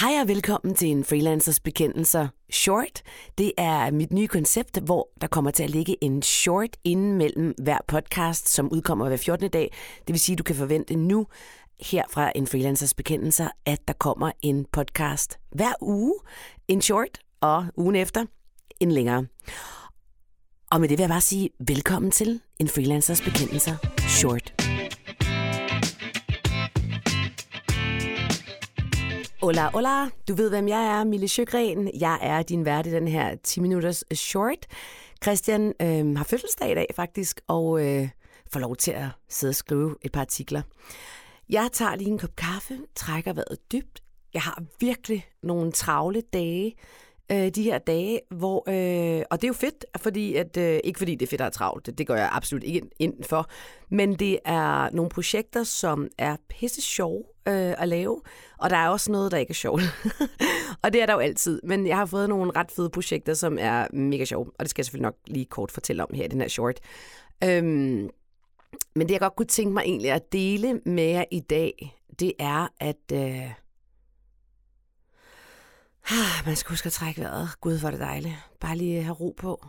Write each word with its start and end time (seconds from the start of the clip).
Hej 0.00 0.20
og 0.20 0.28
velkommen 0.28 0.74
til 0.74 0.88
en 0.88 1.04
freelancers 1.04 1.60
bekendelser 1.60 2.28
short. 2.50 3.02
Det 3.38 3.52
er 3.58 3.90
mit 3.90 4.12
nye 4.12 4.26
koncept, 4.26 4.78
hvor 4.78 5.08
der 5.20 5.26
kommer 5.26 5.50
til 5.50 5.62
at 5.62 5.70
ligge 5.70 6.04
en 6.04 6.22
short 6.22 6.76
inden 6.84 7.12
mellem 7.18 7.54
hver 7.62 7.78
podcast, 7.88 8.48
som 8.48 8.72
udkommer 8.72 9.08
hver 9.08 9.16
14. 9.16 9.50
dag. 9.50 9.74
Det 9.98 10.12
vil 10.12 10.20
sige, 10.20 10.34
at 10.34 10.38
du 10.38 10.42
kan 10.42 10.56
forvente 10.56 10.94
nu 10.96 11.26
her 11.80 12.02
fra 12.10 12.32
en 12.34 12.46
freelancers 12.46 12.94
bekendelser, 12.94 13.48
at 13.66 13.88
der 13.88 13.94
kommer 13.94 14.32
en 14.42 14.66
podcast 14.72 15.38
hver 15.50 15.72
uge. 15.80 16.14
En 16.68 16.82
short, 16.82 17.18
og 17.40 17.66
ugen 17.76 17.96
efter 17.96 18.26
en 18.80 18.92
længere. 18.92 19.26
Og 20.70 20.80
med 20.80 20.88
det 20.88 20.98
vil 20.98 21.02
jeg 21.02 21.10
bare 21.10 21.20
sige 21.20 21.50
velkommen 21.68 22.10
til 22.10 22.40
en 22.58 22.68
freelancers 22.68 23.20
bekendelser 23.20 23.76
short. 24.08 24.63
Hola, 29.44 29.70
hola. 29.74 30.08
Du 30.28 30.34
ved, 30.34 30.48
hvem 30.50 30.68
jeg 30.68 30.86
er, 30.86 31.04
Mille 31.04 31.28
Sjøgren. 31.28 31.90
Jeg 32.00 32.18
er 32.22 32.42
din 32.42 32.64
vært 32.64 32.86
i 32.86 32.90
den 32.90 33.08
her 33.08 33.36
10 33.36 33.60
minutters 33.60 34.04
short. 34.14 34.66
Christian 35.22 35.72
øh, 35.82 36.16
har 36.16 36.24
fødselsdag 36.24 36.70
i 36.70 36.74
dag 36.74 36.86
faktisk, 36.96 37.40
og 37.48 37.86
øh, 37.86 38.08
får 38.52 38.60
lov 38.60 38.76
til 38.76 38.90
at 38.90 39.06
sidde 39.28 39.50
og 39.50 39.54
skrive 39.54 39.96
et 40.02 40.12
par 40.12 40.20
artikler. 40.20 40.62
Jeg 41.48 41.68
tager 41.72 41.96
lige 41.96 42.10
en 42.10 42.18
kop 42.18 42.36
kaffe, 42.36 42.78
trækker 42.94 43.32
vejret 43.32 43.72
dybt. 43.72 44.02
Jeg 44.34 44.42
har 44.42 44.62
virkelig 44.80 45.26
nogle 45.42 45.72
travle 45.72 46.22
dage, 46.32 46.74
øh, 47.32 47.48
de 47.48 47.62
her 47.62 47.78
dage, 47.78 48.20
hvor, 48.30 48.64
øh, 48.68 49.24
og 49.30 49.40
det 49.40 49.44
er 49.44 49.48
jo 49.48 49.54
fedt, 49.54 49.84
fordi 49.96 50.34
at, 50.34 50.56
øh, 50.56 50.80
ikke 50.84 50.98
fordi 50.98 51.14
det 51.14 51.26
er 51.26 51.30
fedt 51.30 51.40
at 51.40 51.44
have 51.44 51.50
travlt, 51.50 51.86
det, 51.86 51.98
det 51.98 52.06
går 52.06 52.14
jeg 52.14 52.28
absolut 52.32 52.64
ikke 52.64 52.82
ind 52.98 53.24
for, 53.24 53.50
men 53.88 54.14
det 54.14 54.38
er 54.44 54.90
nogle 54.92 55.08
projekter, 55.08 55.64
som 55.64 56.08
er 56.18 56.36
pisse 56.48 56.82
sjove 56.82 57.24
øh, 57.48 57.74
at 57.78 57.88
lave, 57.88 58.20
og 58.58 58.70
der 58.70 58.76
er 58.76 58.88
også 58.88 59.12
noget, 59.12 59.32
der 59.32 59.38
ikke 59.38 59.50
er 59.50 59.54
sjovt. 59.54 59.82
og 60.82 60.92
det 60.92 61.02
er 61.02 61.06
der 61.06 61.12
jo 61.12 61.18
altid, 61.18 61.60
men 61.64 61.86
jeg 61.86 61.96
har 61.96 62.06
fået 62.06 62.28
nogle 62.28 62.52
ret 62.56 62.70
fede 62.70 62.90
projekter, 62.90 63.34
som 63.34 63.58
er 63.60 63.86
mega 63.92 64.24
sjove, 64.24 64.46
og 64.46 64.60
det 64.60 64.70
skal 64.70 64.80
jeg 64.80 64.84
selvfølgelig 64.84 65.06
nok 65.06 65.16
lige 65.26 65.44
kort 65.44 65.70
fortælle 65.72 66.02
om 66.02 66.14
her 66.14 66.24
i 66.24 66.28
den 66.28 66.40
her 66.40 66.48
short. 66.48 66.80
Øhm, 67.44 68.10
men 68.94 69.08
det, 69.08 69.10
jeg 69.10 69.20
godt 69.20 69.36
kunne 69.36 69.46
tænke 69.46 69.72
mig 69.72 69.82
egentlig 69.82 70.10
at 70.10 70.32
dele 70.32 70.80
med 70.86 71.04
jer 71.04 71.24
i 71.30 71.40
dag, 71.40 72.00
det 72.20 72.32
er, 72.38 72.68
at... 72.80 73.12
Øh, 73.12 73.63
Ah, 76.10 76.46
man 76.46 76.56
skal 76.56 76.70
huske 76.70 76.86
at 76.86 76.92
trække 76.92 77.20
vejret. 77.20 77.48
Gud, 77.60 77.78
hvor 77.78 77.88
er 77.88 77.90
det 77.90 78.00
dejligt. 78.00 78.34
Bare 78.60 78.76
lige 78.76 78.98
øh, 78.98 79.04
have 79.04 79.14
ro 79.14 79.34
på. 79.36 79.66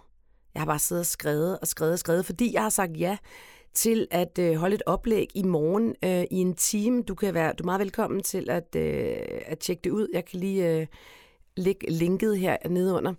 Jeg 0.53 0.61
har 0.61 0.65
bare 0.65 0.79
siddet 0.79 1.01
og 1.01 1.05
skrevet 1.05 1.59
og 1.59 1.67
skrevet 1.67 1.93
og 1.93 1.99
skrevet, 1.99 2.25
fordi 2.25 2.53
jeg 2.53 2.61
har 2.61 2.69
sagt 2.69 2.99
ja 2.99 3.17
til 3.73 4.07
at 4.11 4.39
øh, 4.39 4.55
holde 4.55 4.75
et 4.75 4.83
oplæg 4.85 5.27
i 5.35 5.43
morgen 5.43 5.95
øh, 6.03 6.23
i 6.31 6.35
en 6.35 6.53
time. 6.53 7.03
Du 7.03 7.15
kan 7.15 7.33
være 7.33 7.53
du 7.53 7.63
er 7.63 7.65
meget 7.65 7.79
velkommen 7.79 8.23
til 8.23 8.49
at, 8.49 8.75
øh, 8.75 9.17
at 9.45 9.59
tjekke 9.59 9.81
det 9.83 9.89
ud. 9.89 10.07
Jeg 10.13 10.25
kan 10.25 10.39
lige 10.39 10.79
øh, 10.79 10.87
lægge 11.57 11.91
linket 11.91 12.39
her 12.39 12.57
nede 12.69 12.93
under, 12.93 13.13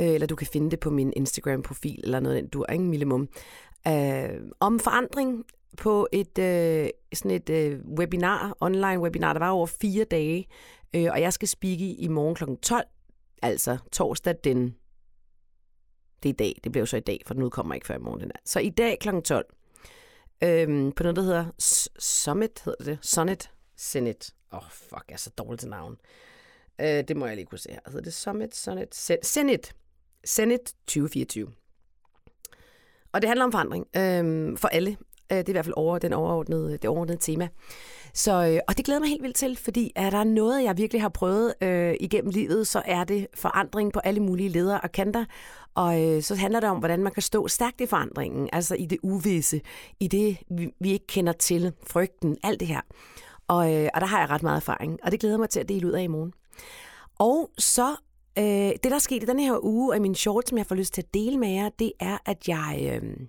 øh, 0.00 0.06
eller 0.06 0.26
du 0.26 0.36
kan 0.36 0.46
finde 0.46 0.70
det 0.70 0.80
på 0.80 0.90
min 0.90 1.12
Instagram-profil 1.16 2.00
eller 2.04 2.20
noget, 2.20 2.52
du 2.52 2.64
er 2.68 2.72
ingen 2.72 2.90
minimum. 2.90 3.28
Øh, 3.88 4.40
om 4.60 4.78
forandring 4.78 5.44
på 5.76 6.08
et, 6.12 6.38
øh, 6.38 6.88
sådan 7.14 7.30
et 7.30 7.50
øh, 7.50 7.78
webinar, 7.98 8.56
online 8.60 9.00
webinar, 9.00 9.32
der 9.32 9.40
var 9.40 9.50
over 9.50 9.66
fire 9.66 10.04
dage, 10.04 10.46
øh, 10.94 11.08
og 11.12 11.20
jeg 11.20 11.32
skal 11.32 11.48
speake 11.48 11.94
i, 11.94 12.08
morgen 12.08 12.34
kl. 12.34 12.44
12, 12.62 12.84
altså 13.42 13.78
torsdag 13.92 14.34
den... 14.44 14.76
Det 16.22 16.28
er 16.28 16.32
i 16.32 16.36
dag, 16.36 16.60
det 16.64 16.72
bliver 16.72 16.82
jo 16.82 16.86
så 16.86 16.96
i 16.96 17.00
dag, 17.00 17.22
for 17.26 17.34
den 17.34 17.42
udkommer 17.42 17.74
ikke 17.74 17.86
før 17.86 17.94
i 17.94 17.98
morgen. 17.98 18.20
Den 18.20 18.30
er. 18.34 18.38
Så 18.44 18.60
i 18.60 18.70
dag 18.70 18.98
kl. 18.98 19.08
12, 19.24 19.46
øh, 20.42 20.92
på 20.96 21.02
noget, 21.02 21.16
der 21.16 21.22
hedder 21.22 21.46
Summit, 21.98 22.62
hedder 22.64 22.84
det, 22.84 22.98
Sonnet, 23.02 23.50
Senate. 23.76 24.32
Åh, 24.52 24.58
oh, 24.58 24.70
fuck, 24.70 25.04
jeg 25.08 25.14
er 25.14 25.18
så 25.18 25.30
dårlig 25.30 25.60
til 25.60 25.68
navn. 25.68 25.96
Øh, 26.80 27.04
det 27.08 27.16
må 27.16 27.26
jeg 27.26 27.36
lige 27.36 27.46
kunne 27.46 27.58
se 27.58 27.70
her. 27.72 27.80
Hedder 27.86 28.00
det 28.00 28.14
Summit, 28.14 28.54
Sonnet, 28.54 28.94
Senate. 29.22 29.74
Senate 30.24 30.64
2024. 30.86 31.52
Og 33.12 33.22
det 33.22 33.28
handler 33.28 33.44
om 33.44 33.52
forandring 33.52 33.86
øh, 33.96 34.58
for 34.58 34.68
alle. 34.68 34.96
Øh, 35.32 35.38
det 35.38 35.48
er 35.48 35.48
i 35.48 35.52
hvert 35.52 35.64
fald 35.64 35.74
over, 35.76 35.98
den 35.98 36.12
overordnede, 36.12 36.72
det 36.72 36.84
overordnede 36.84 37.18
tema. 37.18 37.48
Så, 38.14 38.46
øh, 38.46 38.58
og 38.68 38.76
det 38.76 38.84
glæder 38.84 39.00
mig 39.00 39.08
helt 39.08 39.22
vildt 39.22 39.36
til, 39.36 39.56
fordi 39.56 39.92
er 39.96 40.10
der 40.10 40.24
noget, 40.24 40.64
jeg 40.64 40.78
virkelig 40.78 41.02
har 41.02 41.08
prøvet 41.08 41.54
øh, 41.60 41.94
igennem 42.00 42.30
livet, 42.30 42.66
så 42.66 42.82
er 42.84 43.04
det 43.04 43.26
forandring 43.34 43.92
på 43.92 44.00
alle 44.04 44.20
mulige 44.20 44.48
ledere 44.48 44.80
og 44.80 44.92
kanter. 44.92 45.24
Og 45.74 46.02
øh, 46.02 46.22
så 46.22 46.34
handler 46.34 46.60
det 46.60 46.70
om, 46.70 46.78
hvordan 46.78 47.02
man 47.02 47.12
kan 47.12 47.22
stå 47.22 47.48
stærkt 47.48 47.80
i 47.80 47.86
forandringen, 47.86 48.48
altså 48.52 48.74
i 48.74 48.86
det 48.86 48.98
uvisse, 49.02 49.60
i 50.00 50.08
det, 50.08 50.38
vi, 50.50 50.70
vi 50.80 50.92
ikke 50.92 51.06
kender 51.06 51.32
til, 51.32 51.72
frygten, 51.86 52.36
alt 52.42 52.60
det 52.60 52.68
her. 52.68 52.80
Og, 53.48 53.74
øh, 53.74 53.88
og 53.94 54.00
der 54.00 54.06
har 54.06 54.20
jeg 54.20 54.30
ret 54.30 54.42
meget 54.42 54.56
erfaring, 54.56 54.98
og 55.02 55.12
det 55.12 55.20
glæder 55.20 55.38
mig 55.38 55.50
til 55.50 55.60
at 55.60 55.68
dele 55.68 55.86
ud 55.86 55.92
af 55.92 56.02
i 56.02 56.06
morgen. 56.06 56.32
Og 57.18 57.50
så 57.58 57.96
øh, 58.38 58.44
det, 58.44 58.84
der 58.84 58.94
er 58.94 58.98
sket 58.98 59.22
i 59.22 59.26
den 59.26 59.38
her 59.38 59.64
uge, 59.64 59.92
og 59.92 59.96
i 59.96 60.00
min 60.00 60.14
short, 60.14 60.48
som 60.48 60.58
jeg 60.58 60.66
får 60.66 60.74
lyst 60.74 60.94
til 60.94 61.02
at 61.02 61.14
dele 61.14 61.38
med 61.38 61.48
jer, 61.48 61.68
det 61.78 61.92
er, 62.00 62.18
at 62.26 62.48
jeg... 62.48 63.00
Øh, 63.02 63.26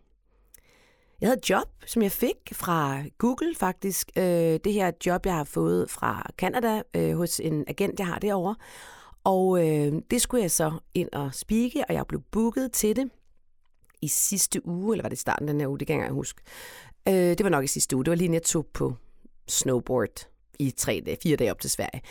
jeg 1.24 1.30
havde 1.30 1.38
et 1.38 1.50
job, 1.50 1.68
som 1.86 2.02
jeg 2.02 2.12
fik 2.12 2.36
fra 2.54 3.04
Google 3.18 3.56
faktisk. 3.56 4.12
Øh, 4.18 4.24
det 4.64 4.74
her 4.74 4.92
job, 5.06 5.26
jeg 5.26 5.36
har 5.36 5.44
fået 5.44 5.90
fra 5.90 6.30
Canada 6.38 6.82
øh, 6.94 7.18
hos 7.18 7.40
en 7.40 7.64
agent, 7.68 8.00
jeg 8.00 8.08
har 8.08 8.20
derovre. 8.20 8.56
Og 9.24 9.68
øh, 9.68 9.94
det 10.12 10.22
skulle 10.22 10.42
jeg 10.42 10.52
så 10.52 10.72
ind 10.94 11.10
og 11.14 11.34
spike, 11.34 11.84
og 11.90 11.94
jeg 11.94 12.08
blev 12.08 12.22
booket 12.32 12.72
til 12.72 12.96
det 12.96 13.10
i 14.02 14.08
sidste 14.08 14.68
uge, 14.68 14.94
eller 14.94 15.04
var 15.04 15.10
det 15.10 15.20
starten 15.20 15.48
den 15.48 15.60
her 15.60 15.68
uge, 15.68 15.80
det 15.80 15.88
kan 15.88 15.96
jeg 15.96 16.06
ikke 16.06 16.14
huske. 16.14 16.42
Øh, 17.08 17.14
det 17.14 17.44
var 17.44 17.50
nok 17.50 17.64
i 17.64 17.68
sidste 17.68 17.96
uge. 17.96 18.06
Det 18.06 18.12
var 18.12 18.16
lige, 18.16 18.28
når 18.28 18.36
jeg 18.36 18.44
tog 18.44 18.66
på 18.74 18.94
snowboard 19.48 20.28
i 20.60 20.72
tre 20.72 21.02
dage, 21.06 21.18
fire 21.24 21.36
dage 21.36 21.52
op 21.52 21.60
til 21.60 21.70
Sverige. 21.70 22.02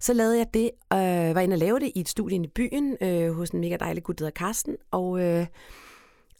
Så 0.00 0.12
lavede 0.12 0.38
jeg 0.38 0.46
det, 0.54 0.70
øh, 0.92 1.34
var 1.34 1.40
inde 1.40 1.54
og 1.54 1.58
lave 1.58 1.80
det 1.80 1.92
i 1.94 2.00
et 2.00 2.08
studie 2.08 2.44
i 2.44 2.48
byen 2.48 2.96
øh, 3.00 3.32
hos 3.32 3.50
en 3.50 3.60
mega 3.60 3.76
dejlig 3.76 4.02
gut, 4.02 4.18
der 4.18 4.24
hedder 4.24 4.38
Karsten. 4.38 4.76
Og 4.90 5.20
øh, 5.20 5.46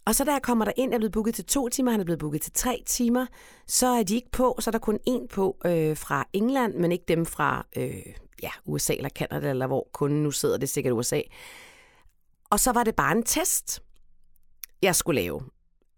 og 0.08 0.14
så 0.14 0.24
da 0.24 0.32
jeg 0.32 0.42
kommer 0.42 0.64
der 0.64 0.72
ind, 0.76 0.90
jeg 0.90 0.96
er 0.96 0.98
blevet 0.98 1.12
booket 1.12 1.34
til 1.34 1.44
to 1.44 1.68
timer, 1.68 1.90
han 1.90 2.00
er 2.00 2.04
blevet 2.04 2.18
booket 2.18 2.42
til 2.42 2.52
tre 2.52 2.82
timer, 2.86 3.26
så 3.66 3.86
er 3.86 4.02
de 4.02 4.14
ikke 4.14 4.30
på, 4.30 4.56
så 4.60 4.70
er 4.70 4.72
der 4.72 4.78
kun 4.78 4.98
en 5.06 5.28
på 5.28 5.56
øh, 5.64 5.96
fra 5.96 6.28
England, 6.32 6.74
men 6.74 6.92
ikke 6.92 7.04
dem 7.08 7.26
fra 7.26 7.66
øh, 7.76 8.02
ja, 8.42 8.50
USA 8.64 8.94
eller 8.94 9.08
Canada, 9.08 9.50
eller 9.50 9.66
hvor 9.66 9.88
kunden 9.92 10.22
nu 10.22 10.30
sidder, 10.30 10.56
det 10.56 10.62
er 10.62 10.68
sikkert 10.68 10.92
USA. 10.92 11.20
Og 12.50 12.60
så 12.60 12.72
var 12.72 12.84
det 12.84 12.96
bare 12.96 13.16
en 13.16 13.22
test, 13.22 13.82
jeg 14.82 14.94
skulle 14.94 15.20
lave. 15.20 15.40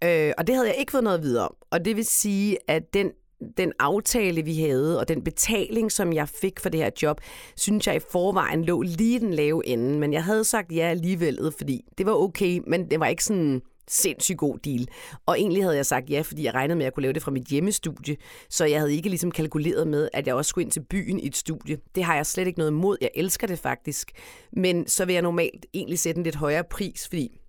Øh, 0.05 0.33
og 0.39 0.47
det 0.47 0.55
havde 0.55 0.69
jeg 0.69 0.77
ikke 0.77 0.93
fået 0.93 1.05
noget 1.05 1.23
videre 1.23 1.49
om. 1.49 1.55
Og 1.71 1.85
det 1.85 1.97
vil 1.97 2.07
sige, 2.07 2.59
at 2.69 2.95
den 2.95 3.13
den 3.57 3.73
aftale, 3.79 4.43
vi 4.43 4.61
havde, 4.61 5.01
og 5.01 5.09
den 5.09 5.25
betaling, 5.25 5.93
som 5.93 6.13
jeg 6.13 6.29
fik 6.29 6.61
for 6.61 6.69
det 6.69 6.81
her 6.81 6.91
job, 7.03 7.21
synes 7.57 7.87
jeg 7.87 7.97
i 7.97 8.01
forvejen 8.13 8.65
lå 8.65 8.83
lige 8.83 9.21
den 9.21 9.35
lave 9.35 9.67
ende. 9.67 9.99
Men 9.99 10.13
jeg 10.13 10.25
havde 10.25 10.45
sagt 10.45 10.73
ja 10.73 10.87
alligevel, 10.89 11.53
fordi 11.59 11.85
det 11.99 12.07
var 12.07 12.13
okay, 12.13 12.61
men 12.67 12.91
det 12.91 13.01
var 13.01 13.07
ikke 13.07 13.25
sådan 13.25 13.63
sindssygt 13.91 14.39
god 14.39 14.59
deal. 14.59 14.89
Og 15.27 15.41
egentlig 15.41 15.63
havde 15.63 15.77
jeg 15.77 15.87
sagt 15.87 16.11
ja, 16.11 16.21
fordi 16.21 16.45
jeg 16.45 16.55
regnede 16.55 16.77
med, 16.77 16.85
at 16.85 16.85
jeg 16.85 16.95
kunne 16.95 17.03
lave 17.03 17.13
det 17.13 17.23
fra 17.23 17.31
mit 17.31 17.47
hjemmestudie, 17.47 18.17
så 18.51 18.65
jeg 18.65 18.81
havde 18.81 18.95
ikke 18.95 19.09
ligesom 19.09 19.31
kalkuleret 19.31 19.89
med, 19.89 20.09
at 20.13 20.27
jeg 20.27 20.35
også 20.35 20.49
skulle 20.49 20.65
ind 20.65 20.73
til 20.73 20.85
byen 20.91 21.21
i 21.21 21.27
et 21.27 21.37
studie. 21.37 21.79
Det 21.95 22.05
har 22.05 22.15
jeg 22.15 22.27
slet 22.27 22.47
ikke 22.47 22.59
noget 22.59 22.71
imod. 22.71 22.97
Jeg 23.01 23.11
elsker 23.15 23.47
det 23.47 23.59
faktisk. 23.59 24.13
Men 24.53 24.89
så 24.89 25.05
vil 25.05 25.13
jeg 25.13 25.23
normalt 25.23 25.67
egentlig 25.75 25.99
sætte 25.99 26.19
en 26.19 26.25
lidt 26.25 26.37
højere 26.37 26.65
pris, 26.71 27.09
fordi 27.09 27.41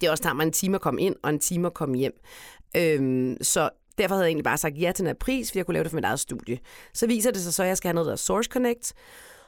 det 0.00 0.10
også 0.10 0.22
tager 0.22 0.34
mig 0.34 0.42
en 0.44 0.52
time 0.52 0.74
at 0.74 0.80
komme 0.80 1.00
ind 1.00 1.16
og 1.22 1.30
en 1.30 1.38
time 1.38 1.66
at 1.66 1.74
komme 1.74 1.96
hjem. 1.96 2.12
Øhm, 2.76 3.36
så 3.42 3.70
Derfor 3.98 4.14
havde 4.14 4.24
jeg 4.24 4.28
egentlig 4.28 4.44
bare 4.44 4.58
sagt 4.58 4.78
ja 4.80 4.92
til 4.92 5.02
den 5.02 5.06
her 5.06 5.14
pris, 5.20 5.50
fordi 5.50 5.58
jeg 5.58 5.66
kunne 5.66 5.72
lave 5.72 5.84
det 5.84 5.90
for 5.90 5.96
mit 5.96 6.04
eget 6.04 6.20
studie. 6.20 6.58
Så 6.94 7.06
viser 7.06 7.30
det 7.30 7.40
sig 7.40 7.54
så, 7.54 7.62
at 7.62 7.68
jeg 7.68 7.76
skal 7.76 7.88
have 7.88 7.94
noget, 7.94 8.06
der 8.06 8.12
er 8.12 8.16
Source 8.16 8.48
Connect, 8.52 8.92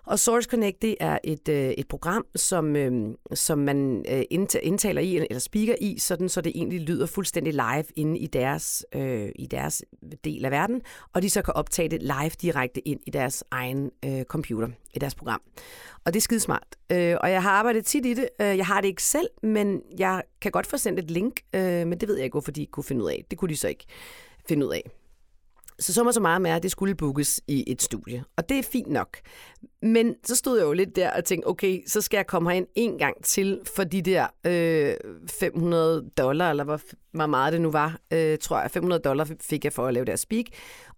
og 0.08 0.18
Source 0.18 0.50
Connect, 0.50 0.82
det 0.82 0.96
er 1.00 1.18
et, 1.24 1.48
øh, 1.48 1.70
et 1.70 1.88
program, 1.88 2.26
som, 2.34 2.76
øh, 2.76 3.14
som 3.34 3.58
man 3.58 4.04
øh, 4.08 4.22
indtaler 4.62 5.00
i, 5.00 5.16
eller 5.16 5.38
speaker 5.38 5.74
i, 5.80 5.98
sådan 5.98 6.28
så 6.28 6.40
det 6.40 6.52
egentlig 6.54 6.80
lyder 6.80 7.06
fuldstændig 7.06 7.52
live 7.52 7.84
inde 7.96 8.18
i 8.18 8.26
deres, 8.26 8.86
øh, 8.94 9.28
i 9.36 9.46
deres 9.46 9.84
del 10.24 10.44
af 10.44 10.50
verden, 10.50 10.80
og 11.12 11.22
de 11.22 11.30
så 11.30 11.42
kan 11.42 11.54
optage 11.54 11.88
det 11.88 12.02
live 12.02 12.30
direkte 12.42 12.88
ind 12.88 13.00
i 13.06 13.10
deres 13.10 13.44
egen 13.50 13.90
øh, 14.04 14.24
computer, 14.24 14.68
i 14.94 14.98
deres 14.98 15.14
program. 15.14 15.40
Og 16.04 16.14
det 16.14 16.20
er 16.20 16.22
skidesmart. 16.22 16.76
Øh, 16.92 17.16
og 17.20 17.30
jeg 17.30 17.42
har 17.42 17.50
arbejdet 17.50 17.84
tit 17.84 18.06
i 18.06 18.14
det. 18.14 18.28
Øh, 18.40 18.56
jeg 18.56 18.66
har 18.66 18.80
det 18.80 18.88
ikke 18.88 19.02
selv, 19.02 19.28
men 19.42 19.82
jeg 19.98 20.22
kan 20.40 20.52
godt 20.52 20.66
få 20.66 20.76
sendt 20.76 20.98
et 20.98 21.10
link, 21.10 21.40
øh, 21.54 21.86
men 21.86 21.92
det 22.00 22.08
ved 22.08 22.16
jeg 22.16 22.24
ikke, 22.24 22.34
hvorfor 22.34 22.52
de 22.52 22.66
kunne 22.66 22.84
finde 22.84 23.04
ud 23.04 23.10
af. 23.10 23.24
Det 23.30 23.38
kunne 23.38 23.48
de 23.48 23.56
så 23.56 23.68
ikke 23.68 23.84
finde 24.48 24.66
ud 24.66 24.72
af. 24.72 24.90
Så 25.80 25.92
så 25.92 26.12
så 26.12 26.20
meget 26.20 26.42
med, 26.42 26.50
at 26.50 26.62
det 26.62 26.70
skulle 26.70 26.94
bookes 26.94 27.40
i 27.48 27.64
et 27.66 27.82
studie. 27.82 28.24
Og 28.36 28.48
det 28.48 28.58
er 28.58 28.62
fint 28.62 28.88
nok. 28.88 29.18
Men 29.82 30.14
så 30.24 30.36
stod 30.36 30.58
jeg 30.58 30.66
jo 30.66 30.72
lidt 30.72 30.96
der 30.96 31.10
og 31.10 31.24
tænkte, 31.24 31.46
okay, 31.46 31.82
så 31.86 32.00
skal 32.00 32.18
jeg 32.18 32.26
komme 32.26 32.50
herind 32.50 32.66
en 32.74 32.98
gang 32.98 33.24
til 33.24 33.60
for 33.76 33.84
de 33.84 34.02
der 34.02 34.26
øh, 34.46 34.94
500 35.40 36.10
dollar, 36.18 36.50
eller 36.50 36.64
hvor, 36.64 36.80
hvor 37.12 37.26
meget 37.26 37.52
det 37.52 37.60
nu 37.60 37.70
var, 37.70 37.98
øh, 38.12 38.38
tror 38.38 38.60
jeg. 38.60 38.70
500 38.70 39.02
dollar 39.02 39.28
fik 39.40 39.64
jeg 39.64 39.72
for 39.72 39.86
at 39.86 39.94
lave 39.94 40.06
deres 40.06 40.20
speak. 40.20 40.44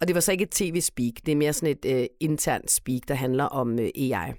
Og 0.01 0.09
det 0.09 0.15
var 0.15 0.21
så 0.21 0.33
ikke 0.33 0.43
et 0.45 0.51
tv-speak, 0.51 1.13
det 1.27 1.33
er 1.33 1.37
mere 1.37 1.53
sådan 1.53 1.77
et 1.83 2.01
øh, 2.01 2.07
internt 2.21 2.71
speak, 2.71 3.01
der 3.09 3.15
handler 3.15 3.45
om 3.45 3.79
øh, 3.79 3.89
AI. 3.95 4.33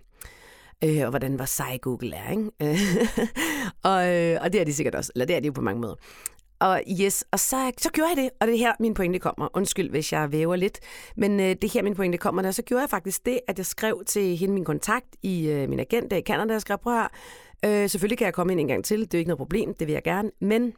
Øh, 0.83 1.03
og 1.03 1.09
hvordan 1.09 1.39
var 1.39 1.45
sej 1.45 1.77
Google 1.77 2.15
er, 2.15 2.31
ikke? 2.31 2.51
og, 3.91 4.15
øh, 4.15 4.37
og 4.41 4.53
det 4.53 4.61
er 4.61 4.65
de 4.65 4.73
sikkert 4.73 4.95
også, 4.95 5.11
eller 5.15 5.25
det 5.25 5.35
er 5.35 5.39
de 5.39 5.45
jo 5.47 5.53
på 5.53 5.61
mange 5.61 5.81
måder 5.81 5.95
og 6.61 6.83
yes, 7.01 7.23
og 7.31 7.39
så, 7.39 7.71
så 7.77 7.89
gjorde 7.93 8.09
jeg 8.09 8.23
det, 8.23 8.29
og 8.39 8.47
det 8.47 8.53
er 8.53 8.59
her, 8.59 8.73
min 8.79 8.93
pointe 8.93 9.19
kommer. 9.19 9.47
Undskyld, 9.53 9.89
hvis 9.89 10.13
jeg 10.13 10.31
væver 10.31 10.55
lidt, 10.55 10.79
men 11.17 11.39
øh, 11.39 11.45
det 11.45 11.63
er 11.63 11.69
her, 11.73 11.83
min 11.83 11.95
pointe 11.95 12.17
kommer. 12.17 12.47
Og 12.47 12.53
så 12.53 12.61
gjorde 12.61 12.81
jeg 12.81 12.89
faktisk 12.89 13.25
det, 13.25 13.39
at 13.47 13.57
jeg 13.57 13.65
skrev 13.65 14.03
til 14.07 14.37
hende 14.37 14.53
min 14.53 14.65
kontakt 14.65 15.07
i 15.23 15.47
øh, 15.47 15.69
min 15.69 15.79
agent 15.79 16.13
i 16.13 16.21
Canada, 16.21 16.53
jeg 16.53 16.61
skrev, 16.61 16.77
prøv 16.77 16.93
her, 16.93 17.07
øh, 17.65 17.89
selvfølgelig 17.89 18.17
kan 18.17 18.25
jeg 18.25 18.33
komme 18.33 18.53
ind 18.53 18.59
en 18.59 18.67
gang 18.67 18.85
til, 18.85 18.99
det 18.99 19.13
er 19.13 19.17
jo 19.17 19.19
ikke 19.19 19.29
noget 19.29 19.37
problem, 19.37 19.73
det 19.73 19.87
vil 19.87 19.93
jeg 19.93 20.03
gerne, 20.03 20.31
men 20.41 20.73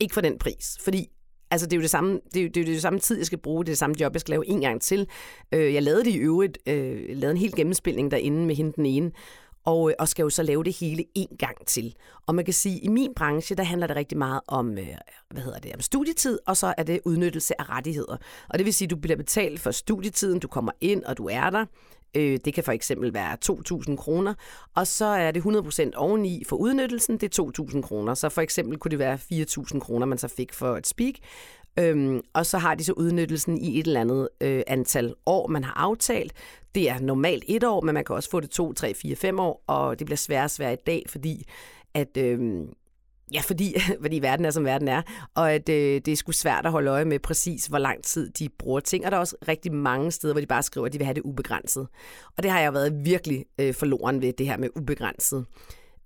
ikke 0.00 0.14
for 0.14 0.20
den 0.20 0.38
pris, 0.38 0.78
fordi 0.84 1.08
Altså, 1.52 1.66
det 1.66 1.72
er 1.72 1.76
jo 1.76 1.82
det 1.82 1.90
samme, 1.90 2.20
det 2.34 2.40
er 2.40 2.42
jo, 2.42 2.48
det, 2.48 2.56
er 2.56 2.64
jo 2.64 2.72
det 2.72 2.82
samme 2.82 2.98
tid, 2.98 3.16
jeg 3.16 3.26
skal 3.26 3.38
bruge, 3.38 3.64
det 3.64 3.68
er 3.68 3.72
det 3.72 3.78
samme 3.78 3.96
job, 4.00 4.12
jeg 4.12 4.20
skal 4.20 4.32
lave 4.32 4.48
en 4.48 4.60
gang 4.60 4.82
til. 4.82 5.08
Øh, 5.52 5.74
jeg 5.74 5.82
lavede 5.82 6.04
det 6.04 6.10
i 6.10 6.18
øvrigt, 6.18 6.58
øh, 6.66 7.02
lavede 7.08 7.30
en 7.30 7.36
hel 7.36 7.56
gennemspilning 7.56 8.10
derinde 8.10 8.46
med 8.46 8.54
hende 8.54 8.72
den 8.76 8.86
ene, 8.86 9.12
og, 9.64 9.90
øh, 9.90 9.94
og 9.98 10.08
skal 10.08 10.22
jo 10.22 10.30
så 10.30 10.42
lave 10.42 10.64
det 10.64 10.76
hele 10.76 11.04
en 11.14 11.36
gang 11.38 11.66
til. 11.66 11.94
Og 12.26 12.34
man 12.34 12.44
kan 12.44 12.54
sige, 12.54 12.76
at 12.76 12.84
i 12.84 12.88
min 12.88 13.14
branche, 13.16 13.56
der 13.56 13.62
handler 13.62 13.86
det 13.86 13.96
rigtig 13.96 14.18
meget 14.18 14.40
om, 14.46 14.78
øh, 14.78 14.88
hvad 15.30 15.42
hedder 15.42 15.58
det, 15.58 15.74
om 15.74 15.80
studietid, 15.80 16.38
og 16.46 16.56
så 16.56 16.74
er 16.78 16.82
det 16.82 17.00
udnyttelse 17.04 17.60
af 17.60 17.70
rettigheder. 17.70 18.16
Og 18.48 18.58
det 18.58 18.64
vil 18.64 18.74
sige, 18.74 18.86
at 18.86 18.90
du 18.90 18.96
bliver 18.96 19.16
betalt 19.16 19.60
for 19.60 19.70
studietiden, 19.70 20.38
du 20.38 20.48
kommer 20.48 20.72
ind, 20.80 21.04
og 21.04 21.18
du 21.18 21.28
er 21.28 21.50
der. 21.50 21.64
Øh, 22.16 22.38
det 22.44 22.54
kan 22.54 22.64
for 22.64 22.72
eksempel 22.72 23.14
være 23.14 23.36
2.000 23.90 23.96
kroner, 23.96 24.34
og 24.74 24.86
så 24.86 25.04
er 25.04 25.30
det 25.30 25.42
100% 25.42 25.96
oveni 25.96 26.44
for 26.44 26.56
udnyttelsen, 26.56 27.18
det 27.18 27.38
er 27.38 27.42
2.000 27.72 27.82
kroner. 27.82 28.14
Så 28.14 28.28
for 28.28 28.40
eksempel 28.40 28.78
kunne 28.78 28.90
det 28.90 28.98
være 28.98 29.18
4.000 29.32 29.80
kroner, 29.80 30.06
man 30.06 30.18
så 30.18 30.28
fik 30.28 30.54
for 30.54 30.76
et 30.76 30.86
speak. 30.86 31.14
Øhm, 31.78 32.20
og 32.32 32.46
så 32.46 32.58
har 32.58 32.74
de 32.74 32.84
så 32.84 32.92
udnyttelsen 32.92 33.58
i 33.58 33.78
et 33.78 33.86
eller 33.86 34.00
andet 34.00 34.28
øh, 34.40 34.62
antal 34.66 35.14
år, 35.26 35.46
man 35.46 35.64
har 35.64 35.72
aftalt. 35.72 36.32
Det 36.74 36.90
er 36.90 37.00
normalt 37.00 37.44
et 37.48 37.64
år, 37.64 37.80
men 37.80 37.94
man 37.94 38.04
kan 38.04 38.16
også 38.16 38.30
få 38.30 38.40
det 38.40 38.50
to, 38.50 38.72
tre, 38.72 38.94
fire, 38.94 39.16
fem 39.16 39.40
år, 39.40 39.64
og 39.66 39.98
det 39.98 40.04
bliver 40.06 40.16
sværere 40.16 40.44
og 40.44 40.50
sværere 40.50 40.72
i 40.72 40.82
dag, 40.86 41.02
fordi 41.08 41.46
at... 41.94 42.16
Øh, 42.16 42.66
Ja, 43.32 43.40
fordi, 43.40 43.74
fordi 44.02 44.18
verden 44.18 44.44
er, 44.44 44.50
som 44.50 44.64
verden 44.64 44.88
er, 44.88 45.02
og 45.34 45.52
at 45.52 45.68
øh, 45.68 46.00
det 46.04 46.08
er 46.08 46.16
sgu 46.16 46.32
svært 46.32 46.66
at 46.66 46.72
holde 46.72 46.90
øje 46.90 47.04
med 47.04 47.18
præcis, 47.18 47.66
hvor 47.66 47.78
lang 47.78 48.04
tid 48.04 48.30
de 48.30 48.48
bruger 48.48 48.80
ting. 48.80 49.04
Og 49.04 49.10
der 49.10 49.16
er 49.16 49.20
også 49.20 49.36
rigtig 49.48 49.72
mange 49.72 50.10
steder, 50.10 50.34
hvor 50.34 50.40
de 50.40 50.46
bare 50.46 50.62
skriver, 50.62 50.86
at 50.86 50.92
de 50.92 50.98
vil 50.98 51.04
have 51.04 51.14
det 51.14 51.22
ubegrænset. 51.22 51.88
Og 52.36 52.42
det 52.42 52.50
har 52.50 52.60
jeg 52.60 52.74
været 52.74 53.04
virkelig 53.04 53.44
øh, 53.58 53.74
forloren 53.74 54.22
ved, 54.22 54.32
det 54.32 54.46
her 54.46 54.56
med 54.56 54.68
ubegrænset. 54.76 55.46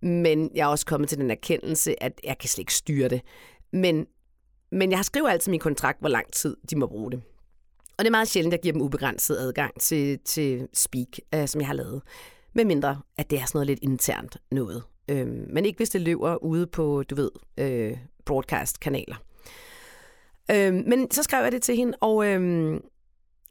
Men 0.03 0.51
jeg 0.55 0.63
er 0.63 0.67
også 0.67 0.87
kommet 0.87 1.09
til 1.09 1.19
den 1.19 1.31
erkendelse, 1.31 2.03
at 2.03 2.21
jeg 2.25 2.39
kan 2.39 2.49
slet 2.49 2.63
ikke 2.63 2.75
styre 2.75 3.09
det. 3.09 3.21
Men, 3.73 4.07
men 4.75 4.91
jeg 4.91 4.99
har 4.99 5.03
skrevet 5.05 5.31
altid 5.31 5.49
i 5.49 5.51
min 5.51 5.61
kontrakt, 5.61 6.01
hvor 6.01 6.09
lang 6.09 6.33
tid 6.33 6.57
de 6.71 6.77
må 6.77 6.87
bruge 6.87 7.11
det. 7.11 7.23
Og 7.99 8.05
det 8.05 8.07
er 8.07 8.11
meget 8.11 8.29
sjældent, 8.29 8.55
at 8.55 8.59
jeg 8.59 8.63
giver 8.63 8.73
dem 8.73 8.83
ubegrænset 8.83 9.37
adgang 9.37 9.81
til, 9.81 10.19
til 10.25 10.69
Speak, 10.73 11.19
øh, 11.35 11.49
som 11.49 11.61
jeg 11.61 11.69
har 11.69 11.75
lavet. 11.75 12.03
Med 12.55 12.65
mindre, 12.65 13.01
at 13.19 13.31
det 13.31 13.39
er 13.39 13.45
sådan 13.47 13.57
noget 13.57 13.67
lidt 13.67 13.79
internt 13.83 14.37
noget. 14.51 14.83
Øh, 15.09 15.27
men 15.27 15.65
ikke 15.65 15.77
hvis 15.77 15.91
det 15.91 16.01
løber 16.01 16.45
ude 16.45 16.67
på, 16.67 17.03
du 17.03 17.15
ved, 17.15 17.31
øh, 17.59 17.97
broadcast-kanaler. 18.25 19.17
Øh, 20.51 20.75
men 20.75 21.11
så 21.11 21.23
skrev 21.23 21.43
jeg 21.43 21.53
det 21.53 21.63
til 21.63 21.77
hende, 21.77 21.99
og, 22.01 22.27
øh, 22.27 22.81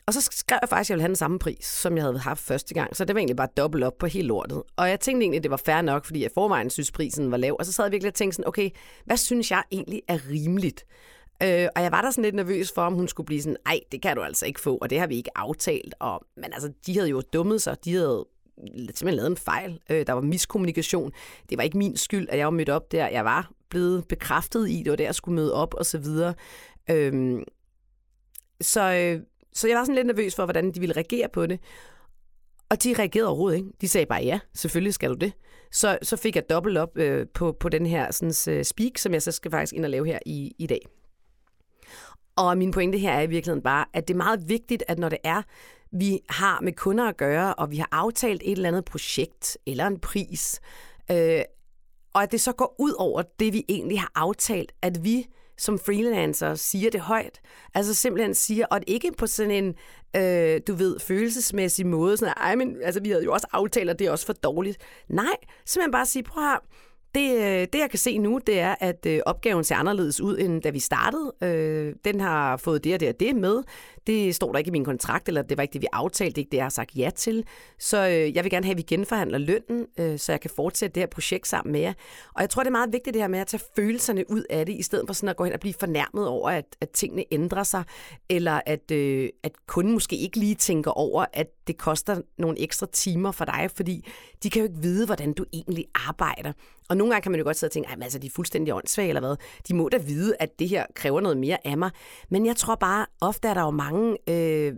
og 0.05 0.13
så 0.13 0.29
skrev 0.31 0.59
jeg 0.61 0.69
faktisk, 0.69 0.87
at 0.87 0.89
jeg 0.89 0.95
ville 0.95 1.01
have 1.01 1.07
den 1.07 1.15
samme 1.15 1.39
pris, 1.39 1.65
som 1.65 1.95
jeg 1.95 2.03
havde 2.03 2.19
haft 2.19 2.43
første 2.43 2.73
gang. 2.73 2.95
Så 2.95 3.05
det 3.05 3.15
var 3.15 3.19
egentlig 3.19 3.37
bare 3.37 3.47
dobbelt 3.57 3.83
op 3.83 3.97
på 3.99 4.07
hele 4.07 4.27
lortet. 4.27 4.63
Og 4.75 4.89
jeg 4.89 4.99
tænkte 4.99 5.23
egentlig, 5.23 5.37
at 5.37 5.43
det 5.43 5.51
var 5.51 5.61
fair 5.65 5.81
nok, 5.81 6.05
fordi 6.05 6.23
jeg 6.23 6.31
forvejen 6.33 6.69
synes, 6.69 6.91
prisen 6.91 7.31
var 7.31 7.37
lav. 7.37 7.55
Og 7.59 7.65
så 7.65 7.71
sad 7.71 7.85
jeg 7.85 7.91
virkelig 7.91 8.09
og 8.09 8.13
tænkte 8.13 8.35
sådan, 8.35 8.47
okay, 8.47 8.69
hvad 9.05 9.17
synes 9.17 9.51
jeg 9.51 9.63
egentlig 9.71 10.01
er 10.07 10.29
rimeligt? 10.29 10.85
Øh, 11.43 11.67
og 11.75 11.83
jeg 11.83 11.91
var 11.91 12.01
der 12.01 12.11
sådan 12.11 12.23
lidt 12.23 12.35
nervøs 12.35 12.71
for, 12.75 12.81
om 12.81 12.93
hun 12.93 13.07
skulle 13.07 13.25
blive 13.25 13.41
sådan, 13.41 13.57
ej, 13.65 13.79
det 13.91 14.01
kan 14.01 14.15
du 14.15 14.21
altså 14.21 14.45
ikke 14.45 14.59
få, 14.59 14.77
og 14.77 14.89
det 14.89 14.99
har 14.99 15.07
vi 15.07 15.15
ikke 15.15 15.37
aftalt. 15.37 15.95
Og, 15.99 16.25
men 16.35 16.53
altså, 16.53 16.71
de 16.85 16.93
havde 16.93 17.09
jo 17.09 17.21
dummet 17.33 17.61
sig, 17.61 17.77
de 17.85 17.93
havde 17.93 18.25
simpelthen 18.67 19.13
lavet 19.13 19.29
en 19.29 19.37
fejl. 19.37 19.79
Øh, 19.89 20.07
der 20.07 20.13
var 20.13 20.21
miskommunikation. 20.21 21.11
Det 21.49 21.57
var 21.57 21.63
ikke 21.63 21.77
min 21.77 21.97
skyld, 21.97 22.27
at 22.29 22.37
jeg 22.37 22.45
var 22.45 22.51
mødt 22.51 22.69
op 22.69 22.91
der. 22.91 23.07
Jeg 23.07 23.25
var 23.25 23.51
blevet 23.69 24.07
bekræftet 24.07 24.69
i, 24.69 24.83
det 24.83 24.89
var 24.89 24.95
der, 24.95 25.03
jeg 25.03 25.15
skulle 25.15 25.35
møde 25.35 25.53
op 25.53 25.73
og 25.73 25.85
så 25.85 25.97
videre. 25.97 26.33
Øhm, 26.89 27.43
så, 28.61 28.93
øh, 28.93 29.21
så 29.53 29.67
jeg 29.67 29.77
var 29.77 29.83
sådan 29.83 29.95
lidt 29.95 30.07
nervøs 30.07 30.35
for, 30.35 30.45
hvordan 30.45 30.71
de 30.71 30.79
ville 30.79 30.95
reagere 30.95 31.29
på 31.33 31.45
det. 31.45 31.59
Og 32.69 32.83
de 32.83 32.93
reagerede 32.99 33.27
overhovedet 33.27 33.57
ikke. 33.57 33.69
De 33.81 33.87
sagde 33.87 34.05
bare, 34.05 34.23
ja, 34.23 34.39
selvfølgelig 34.53 34.93
skal 34.93 35.09
du 35.09 35.15
det. 35.15 35.33
Så, 35.71 35.97
så 36.01 36.17
fik 36.17 36.35
jeg 36.35 36.49
dobbelt 36.49 36.77
op 36.77 36.97
øh, 36.97 37.27
på, 37.33 37.51
på 37.51 37.69
den 37.69 37.85
her 37.85 38.11
sådan, 38.11 38.57
uh, 38.57 38.63
speak, 38.63 38.97
som 38.97 39.13
jeg 39.13 39.21
så 39.21 39.31
skal 39.31 39.51
faktisk 39.51 39.73
ind 39.73 39.85
og 39.85 39.91
lave 39.91 40.05
her 40.05 40.19
i, 40.25 40.55
i 40.59 40.67
dag. 40.67 40.79
Og 42.35 42.57
min 42.57 42.71
pointe 42.71 42.97
her 42.97 43.11
er 43.11 43.21
i 43.21 43.27
virkeligheden 43.27 43.63
bare, 43.63 43.85
at 43.93 44.07
det 44.07 44.13
er 44.13 44.17
meget 44.17 44.49
vigtigt, 44.49 44.83
at 44.87 44.99
når 44.99 45.09
det 45.09 45.19
er, 45.23 45.41
vi 45.91 46.19
har 46.29 46.61
med 46.61 46.73
kunder 46.73 47.07
at 47.07 47.17
gøre, 47.17 47.53
og 47.53 47.71
vi 47.71 47.77
har 47.77 47.89
aftalt 47.91 48.41
et 48.45 48.51
eller 48.51 48.69
andet 48.69 48.85
projekt 48.85 49.57
eller 49.67 49.87
en 49.87 49.99
pris, 49.99 50.61
øh, 51.11 51.41
og 52.13 52.23
at 52.23 52.31
det 52.31 52.41
så 52.41 52.51
går 52.51 52.75
ud 52.79 52.93
over 52.97 53.21
det, 53.39 53.53
vi 53.53 53.65
egentlig 53.69 53.99
har 53.99 54.11
aftalt, 54.15 54.71
at 54.81 55.03
vi 55.03 55.27
som 55.57 55.79
freelancer 55.79 56.55
siger 56.55 56.89
det 56.89 57.01
højt. 57.01 57.41
Altså 57.73 57.93
simpelthen 57.93 58.35
siger, 58.35 58.65
og 58.65 58.79
ikke 58.87 59.11
på 59.17 59.27
sådan 59.27 59.51
en, 59.51 59.75
øh, 60.15 60.61
du 60.67 60.73
ved, 60.73 60.99
følelsesmæssig 60.99 61.87
måde, 61.87 62.17
sådan, 62.17 62.33
ej, 62.37 62.55
men 62.55 62.77
altså, 62.83 63.01
vi 63.01 63.09
havde 63.09 63.23
jo 63.23 63.33
også 63.33 63.47
aftalt, 63.51 63.89
at 63.89 63.99
det 63.99 64.07
er 64.07 64.11
også 64.11 64.25
for 64.25 64.33
dårligt. 64.33 64.77
Nej, 65.09 65.35
simpelthen 65.65 65.91
bare 65.91 66.05
sige, 66.05 66.23
prøv 66.23 66.43
her, 66.43 66.63
det, 67.15 67.35
øh, 67.35 67.67
det, 67.73 67.79
jeg 67.79 67.89
kan 67.89 67.99
se 67.99 68.17
nu, 68.17 68.39
det 68.47 68.59
er, 68.59 68.75
at 68.79 69.05
øh, 69.05 69.19
opgaven 69.25 69.63
ser 69.63 69.75
anderledes 69.75 70.21
ud, 70.21 70.37
end 70.37 70.61
da 70.61 70.69
vi 70.69 70.79
startede. 70.79 71.33
Øh, 71.41 71.95
den 72.05 72.19
har 72.19 72.57
fået 72.57 72.83
det 72.83 72.93
og 72.93 72.99
det 72.99 73.09
og 73.09 73.19
det 73.19 73.35
med. 73.35 73.63
Det 74.07 74.35
står 74.35 74.51
der 74.51 74.59
ikke 74.59 74.67
i 74.67 74.71
min 74.71 74.85
kontrakt, 74.85 75.27
eller 75.27 75.41
det 75.41 75.57
var 75.57 75.61
ikke 75.61 75.73
det, 75.73 75.81
vi 75.81 75.87
aftalte, 75.93 76.29
det 76.29 76.37
er 76.37 76.41
ikke 76.41 76.51
det, 76.51 76.57
jeg 76.57 76.65
har 76.65 76.69
sagt 76.69 76.91
ja 76.95 77.09
til. 77.15 77.45
Så 77.79 78.07
øh, 78.07 78.35
jeg 78.35 78.43
vil 78.43 78.51
gerne 78.51 78.65
have, 78.65 78.71
at 78.71 78.77
vi 78.77 78.81
genforhandler 78.81 79.37
lønnen, 79.37 79.87
øh, 79.99 80.19
så 80.19 80.31
jeg 80.31 80.41
kan 80.41 80.51
fortsætte 80.55 80.95
det 80.95 81.01
her 81.01 81.07
projekt 81.07 81.47
sammen 81.47 81.71
med 81.71 81.81
jer. 81.81 81.93
Og 82.33 82.41
jeg 82.41 82.49
tror, 82.49 82.63
det 82.63 82.67
er 82.67 82.71
meget 82.71 82.93
vigtigt 82.93 83.13
det 83.13 83.21
her 83.21 83.27
med 83.27 83.39
at 83.39 83.47
tage 83.47 83.63
følelserne 83.75 84.31
ud 84.31 84.43
af 84.49 84.65
det, 84.65 84.73
i 84.73 84.81
stedet 84.81 85.07
for 85.07 85.13
sådan 85.13 85.29
at 85.29 85.35
gå 85.35 85.43
hen 85.43 85.53
og 85.53 85.59
blive 85.59 85.73
fornærmet 85.79 86.27
over, 86.27 86.49
at, 86.49 86.65
at 86.81 86.89
tingene 86.89 87.23
ændrer 87.31 87.63
sig, 87.63 87.83
eller 88.29 88.61
at, 88.65 88.91
at 89.43 89.51
kunden 89.67 89.93
måske 89.93 90.17
ikke 90.17 90.37
lige 90.37 90.55
tænker 90.55 90.91
over, 90.91 91.25
at 91.33 91.47
det 91.67 91.77
koster 91.77 92.21
nogle 92.37 92.59
ekstra 92.59 92.87
timer 92.91 93.31
for 93.31 93.45
dig, 93.45 93.69
fordi 93.75 94.07
de 94.43 94.49
kan 94.49 94.59
jo 94.59 94.67
ikke 94.67 94.81
vide, 94.81 95.05
hvordan 95.05 95.33
du 95.33 95.45
egentlig 95.53 95.85
arbejder. 95.95 96.53
Og 96.89 96.97
nogle 96.97 97.13
gange 97.13 97.23
kan 97.23 97.31
man 97.31 97.39
jo 97.39 97.43
godt 97.43 97.57
sidde 97.57 97.69
og 97.69 97.73
tænke, 97.73 97.89
at 97.89 98.03
altså, 98.03 98.19
de 98.19 98.27
er 98.27 98.31
fuldstændig 98.31 98.73
åndssvage 98.73 99.09
eller 99.09 99.21
hvad. 99.21 99.35
De 99.67 99.75
må 99.75 99.89
da 99.89 99.97
vide, 99.97 100.35
at 100.39 100.59
det 100.59 100.69
her 100.69 100.85
kræver 100.95 101.21
noget 101.21 101.37
mere 101.37 101.67
af 101.67 101.77
mig. 101.77 101.91
Men 102.29 102.45
jeg 102.45 102.55
tror 102.55 102.75
bare, 102.75 103.05
ofte 103.21 103.47
er 103.47 103.53
der 103.53 103.61
jo 103.61 103.71
mange 103.71 104.17
øh, 104.29 104.73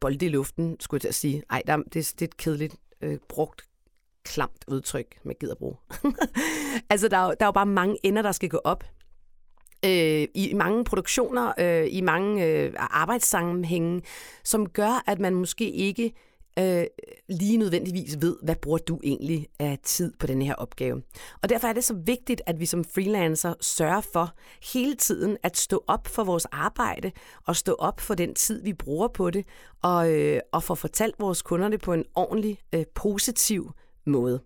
bolde 0.00 0.26
i 0.26 0.28
luften, 0.28 0.76
skulle 0.80 1.00
jeg 1.04 1.14
sige. 1.14 1.42
Ej, 1.50 1.62
der, 1.66 1.76
det, 1.76 1.94
det 1.94 2.22
er 2.22 2.24
et 2.24 2.36
kedeligt 2.36 2.76
øh, 3.00 3.18
brugt 3.28 3.62
klamt 4.24 4.64
udtryk, 4.68 5.18
man 5.24 5.36
gider 5.40 5.54
bruge. 5.54 5.76
altså, 6.90 7.08
der 7.08 7.16
er, 7.16 7.34
der 7.34 7.44
er 7.44 7.46
jo 7.46 7.52
bare 7.52 7.66
mange 7.66 7.96
ender, 8.02 8.22
der 8.22 8.32
skal 8.32 8.48
gå 8.48 8.60
op 8.64 8.84
øh, 9.84 10.28
i 10.34 10.52
mange 10.54 10.84
produktioner, 10.84 11.52
øh, 11.58 11.86
i 11.90 12.00
mange 12.00 12.46
øh, 12.46 12.72
arbejdssammenhænge, 12.76 14.02
som 14.44 14.68
gør, 14.68 15.02
at 15.06 15.18
man 15.18 15.34
måske 15.34 15.70
ikke 15.70 16.12
øh, 16.58 16.84
lige 17.28 17.56
nødvendigvis 17.56 18.20
ved, 18.20 18.36
hvad 18.42 18.56
bruger 18.56 18.78
du 18.78 19.00
egentlig 19.04 19.46
af 19.58 19.78
tid 19.82 20.12
på 20.18 20.26
den 20.26 20.42
her 20.42 20.54
opgave. 20.54 21.02
Og 21.42 21.48
derfor 21.48 21.68
er 21.68 21.72
det 21.72 21.84
så 21.84 21.94
vigtigt, 21.94 22.42
at 22.46 22.60
vi 22.60 22.66
som 22.66 22.84
freelancer 22.84 23.54
sørger 23.60 24.00
for 24.00 24.34
hele 24.72 24.94
tiden 24.94 25.36
at 25.42 25.56
stå 25.56 25.84
op 25.86 26.06
for 26.06 26.24
vores 26.24 26.44
arbejde 26.44 27.12
og 27.46 27.56
stå 27.56 27.76
op 27.78 28.00
for 28.00 28.14
den 28.14 28.34
tid, 28.34 28.62
vi 28.62 28.72
bruger 28.72 29.08
på 29.08 29.30
det, 29.30 29.46
og, 29.82 30.12
øh, 30.12 30.40
og 30.52 30.62
få 30.62 30.74
fortalt 30.74 31.14
vores 31.18 31.42
kunder 31.42 31.68
det 31.68 31.80
på 31.80 31.92
en 31.92 32.04
ordentlig, 32.14 32.58
øh, 32.74 32.84
positiv 32.94 33.72
måde. 34.06 34.40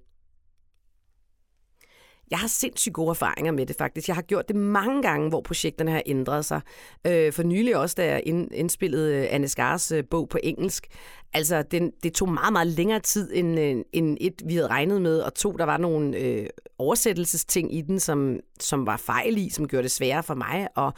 Jeg 2.32 2.40
har 2.40 2.48
sindssygt 2.48 2.94
gode 2.94 3.10
erfaringer 3.10 3.52
med 3.52 3.66
det 3.66 3.76
faktisk. 3.76 4.08
Jeg 4.08 4.14
har 4.14 4.22
gjort 4.22 4.48
det 4.48 4.56
mange 4.56 5.02
gange, 5.02 5.28
hvor 5.28 5.40
projekterne 5.40 5.90
har 5.90 6.02
ændret 6.06 6.44
sig. 6.44 6.60
Øh, 7.06 7.32
for 7.32 7.42
nylig 7.42 7.76
også, 7.76 7.94
da 7.94 8.06
jeg 8.06 8.22
indspillede 8.54 9.16
øh, 9.16 9.26
Anne 9.30 9.48
Skars 9.48 9.92
øh, 9.92 10.04
bog 10.10 10.28
på 10.28 10.38
engelsk. 10.42 10.86
Altså, 11.32 11.62
den, 11.62 11.92
det 12.02 12.12
tog 12.12 12.28
meget, 12.28 12.52
meget 12.52 12.66
længere 12.66 13.00
tid 13.00 13.30
end, 13.34 13.60
øh, 13.60 13.76
end 13.92 14.16
et, 14.20 14.42
vi 14.44 14.54
havde 14.54 14.68
regnet 14.68 15.02
med, 15.02 15.20
og 15.20 15.34
to, 15.34 15.52
der 15.52 15.64
var 15.64 15.76
nogle 15.76 16.16
øh, 16.16 16.46
oversættelsesting 16.78 17.74
i 17.74 17.80
den, 17.80 18.00
som, 18.00 18.40
som 18.60 18.86
var 18.86 18.96
fejl 18.96 19.38
i, 19.38 19.50
som 19.50 19.68
gjorde 19.68 19.82
det 19.82 19.90
sværere 19.90 20.22
for 20.22 20.34
mig. 20.34 20.68
Og, 20.74 20.92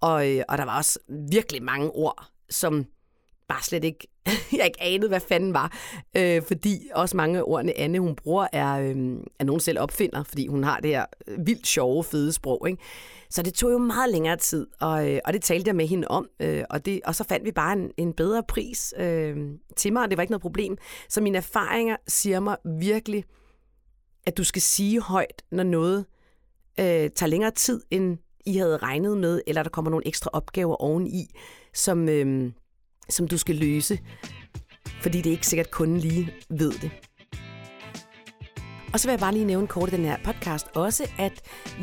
og, 0.00 0.30
øh, 0.30 0.42
og 0.48 0.58
der 0.58 0.64
var 0.64 0.76
også 0.76 0.98
virkelig 1.30 1.62
mange 1.62 1.90
ord, 1.90 2.26
som 2.50 2.86
bare 3.48 3.62
slet 3.62 3.84
ikke, 3.84 4.08
jeg 4.58 4.64
ikke 4.64 4.82
anede, 4.82 5.08
hvad 5.08 5.20
fanden 5.20 5.54
var. 5.54 5.78
Øh, 6.16 6.42
fordi 6.42 6.88
også 6.94 7.16
mange 7.16 7.38
af 7.38 7.42
ordene, 7.46 7.78
Anne 7.78 8.00
hun 8.00 8.16
bruger, 8.16 8.46
er, 8.52 8.74
øh, 8.74 9.16
er 9.38 9.44
nogen 9.44 9.60
selv 9.60 9.80
opfinder, 9.80 10.22
fordi 10.22 10.46
hun 10.46 10.64
har 10.64 10.80
det 10.80 10.90
her 10.90 11.04
øh, 11.28 11.46
vildt 11.46 11.66
sjove, 11.66 12.04
fede 12.04 12.32
sprog. 12.32 12.68
Ikke? 12.68 12.82
Så 13.30 13.42
det 13.42 13.54
tog 13.54 13.72
jo 13.72 13.78
meget 13.78 14.10
længere 14.10 14.36
tid, 14.36 14.66
og, 14.80 15.12
øh, 15.12 15.20
og 15.24 15.32
det 15.32 15.42
talte 15.42 15.68
jeg 15.68 15.76
med 15.76 15.86
hende 15.86 16.08
om, 16.08 16.28
øh, 16.40 16.64
og, 16.70 16.86
det, 16.86 17.00
og 17.04 17.14
så 17.14 17.24
fandt 17.24 17.44
vi 17.44 17.52
bare 17.52 17.72
en, 17.72 17.90
en 17.96 18.12
bedre 18.12 18.42
pris 18.48 18.94
øh, 18.98 19.36
til 19.76 19.92
mig, 19.92 20.02
og 20.02 20.10
det 20.10 20.16
var 20.16 20.22
ikke 20.22 20.32
noget 20.32 20.42
problem. 20.42 20.76
Så 21.08 21.20
mine 21.20 21.38
erfaringer 21.38 21.96
siger 22.08 22.40
mig 22.40 22.56
virkelig, 22.80 23.24
at 24.26 24.36
du 24.36 24.44
skal 24.44 24.62
sige 24.62 25.00
højt, 25.00 25.42
når 25.52 25.62
noget 25.62 26.04
øh, 26.80 27.10
tager 27.10 27.26
længere 27.26 27.50
tid, 27.50 27.82
end 27.90 28.18
I 28.46 28.56
havde 28.56 28.76
regnet 28.76 29.18
med, 29.18 29.40
eller 29.46 29.62
der 29.62 29.70
kommer 29.70 29.90
nogle 29.90 30.06
ekstra 30.06 30.30
opgaver 30.32 30.76
oveni, 30.76 31.30
som... 31.74 32.08
Øh, 32.08 32.52
som 33.08 33.28
du 33.28 33.38
skal 33.38 33.54
løse, 33.54 33.98
fordi 35.02 35.18
det 35.18 35.26
er 35.26 35.30
ikke 35.30 35.46
sikkert, 35.46 35.66
at 35.66 35.72
kunden 35.72 35.98
lige 35.98 36.32
ved 36.50 36.72
det. 36.72 36.90
Og 38.92 39.00
så 39.00 39.08
vil 39.08 39.12
jeg 39.12 39.20
bare 39.20 39.32
lige 39.32 39.44
nævne 39.44 39.66
kort 39.66 39.88
i 39.92 39.96
den 39.96 40.04
her 40.04 40.16
podcast 40.24 40.66
også, 40.74 41.10
at 41.18 41.32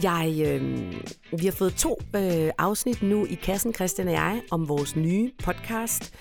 jeg, 0.03 0.43
øh, 0.45 0.93
vi 1.39 1.45
har 1.45 1.51
fået 1.51 1.75
to 1.75 2.01
øh, 2.15 2.49
afsnit 2.57 3.01
nu 3.01 3.25
i 3.25 3.33
kassen, 3.33 3.73
Christian 3.73 4.07
og 4.07 4.13
jeg, 4.13 4.41
om 4.51 4.69
vores 4.69 4.95
nye 4.95 5.31
podcast, 5.43 6.13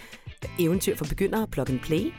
Eventyr 0.61 0.97
for 0.97 1.05
Begyndere, 1.05 1.47
Plug 1.47 1.71
and 1.71 1.81
Play. 1.81 2.13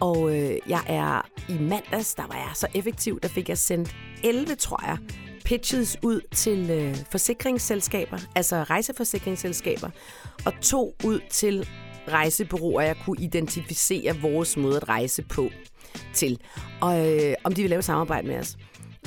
Og 0.00 0.36
øh, 0.36 0.58
jeg 0.68 0.82
er 0.86 1.28
i 1.48 1.58
mandags, 1.58 2.14
der 2.14 2.26
var 2.26 2.34
jeg 2.34 2.50
så 2.54 2.66
effektiv, 2.74 3.20
der 3.20 3.28
fik 3.28 3.48
jeg 3.48 3.58
sendt 3.58 3.96
11, 4.24 4.54
tror 4.54 4.86
jeg, 4.86 4.98
pitches 5.44 5.96
ud 6.02 6.20
til 6.34 6.70
øh, 6.70 6.96
forsikringsselskaber, 7.10 8.18
altså 8.34 8.62
rejseforsikringsselskaber, 8.62 9.90
og 10.46 10.52
to 10.62 10.94
ud 11.04 11.20
til 11.30 11.68
rejsebureauer, 12.08 12.80
jeg 12.80 12.96
kunne 13.04 13.16
identificere 13.20 14.20
vores 14.20 14.56
måde 14.56 14.76
at 14.76 14.88
rejse 14.88 15.22
på 15.22 15.50
til, 16.12 16.38
og 16.80 17.14
øh, 17.14 17.34
om 17.44 17.52
de 17.52 17.62
vil 17.62 17.70
lave 17.70 17.82
samarbejde 17.82 18.26
med 18.26 18.38
os. 18.38 18.56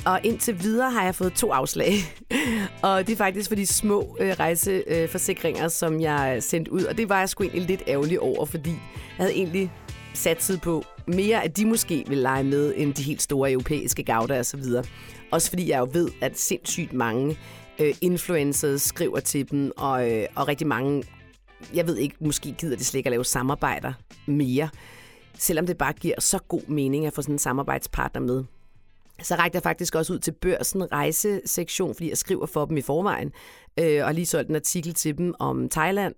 Og 0.04 0.20
indtil 0.24 0.62
videre 0.62 0.90
har 0.90 1.04
jeg 1.04 1.14
fået 1.14 1.32
to 1.32 1.52
afslag. 1.52 1.92
og 2.82 3.06
det 3.06 3.12
er 3.12 3.16
faktisk 3.16 3.50
for 3.50 3.54
de 3.54 3.66
små 3.66 4.16
øh, 4.20 4.30
rejseforsikringer, 4.40 5.64
øh, 5.64 5.70
som 5.70 6.00
jeg 6.00 6.42
sendte 6.42 6.72
ud. 6.72 6.84
Og 6.84 6.98
det 6.98 7.08
var 7.08 7.18
jeg 7.18 7.28
sgu 7.28 7.44
egentlig 7.44 7.62
lidt 7.62 7.82
ærgerlig 7.88 8.20
over, 8.20 8.46
fordi 8.46 8.70
jeg 8.70 8.78
havde 9.16 9.32
egentlig 9.32 9.72
satset 10.14 10.60
på 10.60 10.84
mere, 11.06 11.44
at 11.44 11.56
de 11.56 11.66
måske 11.66 12.04
vil 12.08 12.18
lege 12.18 12.44
med, 12.44 12.74
end 12.76 12.94
de 12.94 13.02
helt 13.02 13.22
store 13.22 13.52
europæiske 13.52 14.02
gavder 14.02 14.38
og 14.38 14.46
så 14.46 14.56
videre. 14.56 14.84
Også 15.30 15.48
fordi 15.48 15.68
jeg 15.68 15.78
jo 15.78 15.88
ved, 15.92 16.08
at 16.20 16.38
sindssygt 16.38 16.92
mange 16.92 17.38
øh, 17.78 17.94
influencers 18.00 18.82
skriver 18.82 19.20
til 19.20 19.50
dem, 19.50 19.72
og, 19.76 20.12
øh, 20.12 20.26
og 20.34 20.48
rigtig 20.48 20.66
mange, 20.66 21.02
jeg 21.74 21.86
ved 21.86 21.96
ikke, 21.96 22.16
måske 22.20 22.52
gider 22.52 22.76
de 22.76 22.84
slet 22.84 22.98
ikke 22.98 23.08
at 23.08 23.12
lave 23.12 23.24
samarbejder 23.24 23.92
mere 24.26 24.68
selvom 25.40 25.66
det 25.66 25.78
bare 25.78 25.92
giver 25.92 26.20
så 26.20 26.38
god 26.48 26.68
mening 26.68 27.06
at 27.06 27.12
få 27.12 27.22
sådan 27.22 27.34
en 27.34 27.38
samarbejdspartner 27.38 28.20
med. 28.20 28.44
Så 29.22 29.34
rækker 29.34 29.56
jeg 29.56 29.62
faktisk 29.62 29.94
også 29.94 30.12
ud 30.12 30.18
til 30.18 30.32
børsen 30.32 30.92
rejsesektion, 30.92 31.94
fordi 31.94 32.08
jeg 32.08 32.18
skriver 32.18 32.46
for 32.46 32.64
dem 32.64 32.76
i 32.76 32.80
forvejen, 32.80 33.32
øh, 33.78 34.06
og 34.06 34.14
lige 34.14 34.26
solgt 34.26 34.48
en 34.48 34.56
artikel 34.56 34.94
til 34.94 35.18
dem 35.18 35.34
om 35.38 35.68
Thailand. 35.68 36.14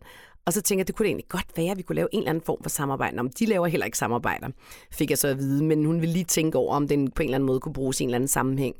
Og 0.46 0.52
så 0.52 0.62
tænker 0.62 0.80
jeg, 0.80 0.87
det 0.87 0.96
kunne 0.96 1.04
det 1.04 1.08
egentlig 1.08 1.28
godt 1.28 1.46
være, 1.56 1.70
at 1.70 1.78
vi 1.78 1.82
kunne 1.82 1.96
lave 1.96 2.08
en 2.12 2.18
eller 2.18 2.30
anden 2.30 2.44
form 2.44 2.62
for 2.62 2.70
samarbejde. 2.70 3.18
Om 3.18 3.30
de 3.30 3.46
laver 3.46 3.66
heller 3.66 3.87
ikke 3.87 3.99
samarbejder, 3.99 4.49
fik 4.92 5.11
jeg 5.11 5.18
så 5.18 5.28
at 5.28 5.38
vide. 5.38 5.64
Men 5.64 5.84
hun 5.84 6.00
vil 6.00 6.08
lige 6.08 6.25
tænke 6.25 6.58
over, 6.58 6.75
om 6.75 6.88
den 6.88 7.11
på 7.11 7.22
en 7.22 7.28
eller 7.28 7.34
anden 7.34 7.46
måde 7.46 7.61
kunne 7.61 7.72
bruges 7.72 8.00
i 8.00 8.02
en 8.02 8.08
eller 8.08 8.16
anden 8.16 8.28
sammenhæng. 8.28 8.75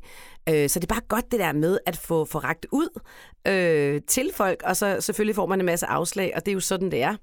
Øh, 0.49 0.69
så 0.69 0.79
det 0.79 0.91
er 0.91 0.95
bare 0.95 1.07
godt 1.07 1.31
det 1.31 1.39
der 1.39 1.53
med 1.53 1.77
at 1.85 1.97
få, 1.97 2.25
få 2.25 2.37
ragt 2.37 2.65
ud 2.71 2.99
øh, 3.47 4.01
til 4.07 4.31
folk, 4.33 4.63
og 4.65 4.77
så 4.77 5.01
selvfølgelig 5.01 5.35
får 5.35 5.45
man 5.45 5.59
en 5.59 5.65
masse 5.65 5.85
afslag, 5.85 6.31
og 6.35 6.45
det 6.45 6.51
er 6.51 6.53
jo 6.53 6.59
sådan, 6.59 6.91
det 6.91 7.01
er. 7.01 7.15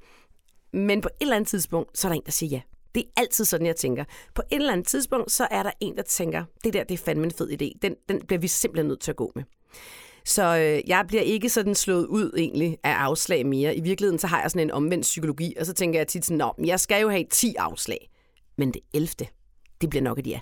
Men 0.73 1.01
på 1.01 1.09
et 1.09 1.25
eller 1.25 1.37
andet 1.37 1.49
tidspunkt, 1.49 1.99
så 1.99 2.09
er 2.09 2.13
der 2.13 2.17
en, 2.17 2.23
der 2.27 2.33
siger 2.33 2.51
ja. 2.51 2.61
Det 2.95 3.01
er 3.01 3.21
altid 3.21 3.45
sådan, 3.45 3.67
jeg 3.67 3.77
tænker. 3.77 4.05
På 4.35 4.43
et 4.53 4.57
eller 4.57 4.73
andet 4.73 4.87
tidspunkt, 4.87 5.33
så 5.33 5.49
er 5.51 5.63
der 5.63 5.71
en, 5.81 5.97
der 5.97 6.03
tænker, 6.03 6.45
det 6.65 6.73
der, 6.73 6.85
det 6.85 6.95
er 6.95 7.05
fandme 7.05 7.25
en 7.25 7.31
fed 7.31 7.51
idé. 7.51 7.79
Den, 7.83 7.95
den 8.09 8.27
bliver 8.27 8.41
vi 8.41 8.49
simpelthen 8.49 8.89
nødt 8.89 9.01
til 9.01 9.11
at 9.11 9.17
gå 9.17 9.33
med. 9.35 9.45
Så 10.25 10.57
øh, 10.57 10.89
jeg 10.91 11.05
bliver 11.09 11.23
ikke 11.23 11.49
sådan 11.49 11.75
slået 11.75 12.07
ud 12.07 12.33
egentlig 12.37 12.79
af 12.85 12.93
afslag 12.93 13.47
mere. 13.47 13.77
I 13.77 13.81
virkeligheden, 13.81 14.19
så 14.19 14.27
har 14.27 14.41
jeg 14.41 14.51
sådan 14.51 14.67
en 14.67 14.71
omvendt 14.71 15.03
psykologi, 15.03 15.55
og 15.61 15.67
så 15.67 15.73
tænker 15.73 16.01
jeg 16.01 16.09
tit 16.09 16.25
sådan, 16.25 16.51
men 16.59 16.67
jeg 16.67 16.81
skal 16.81 17.03
jo 17.03 17.09
have 17.09 17.25
10 17.31 17.55
afslag. 17.59 18.11
Men 18.59 18.73
det 18.73 18.81
11. 18.95 19.09
det 19.81 19.91
bliver 19.91 20.03
nok 20.03 20.19
et 20.19 20.27
ja. 20.27 20.41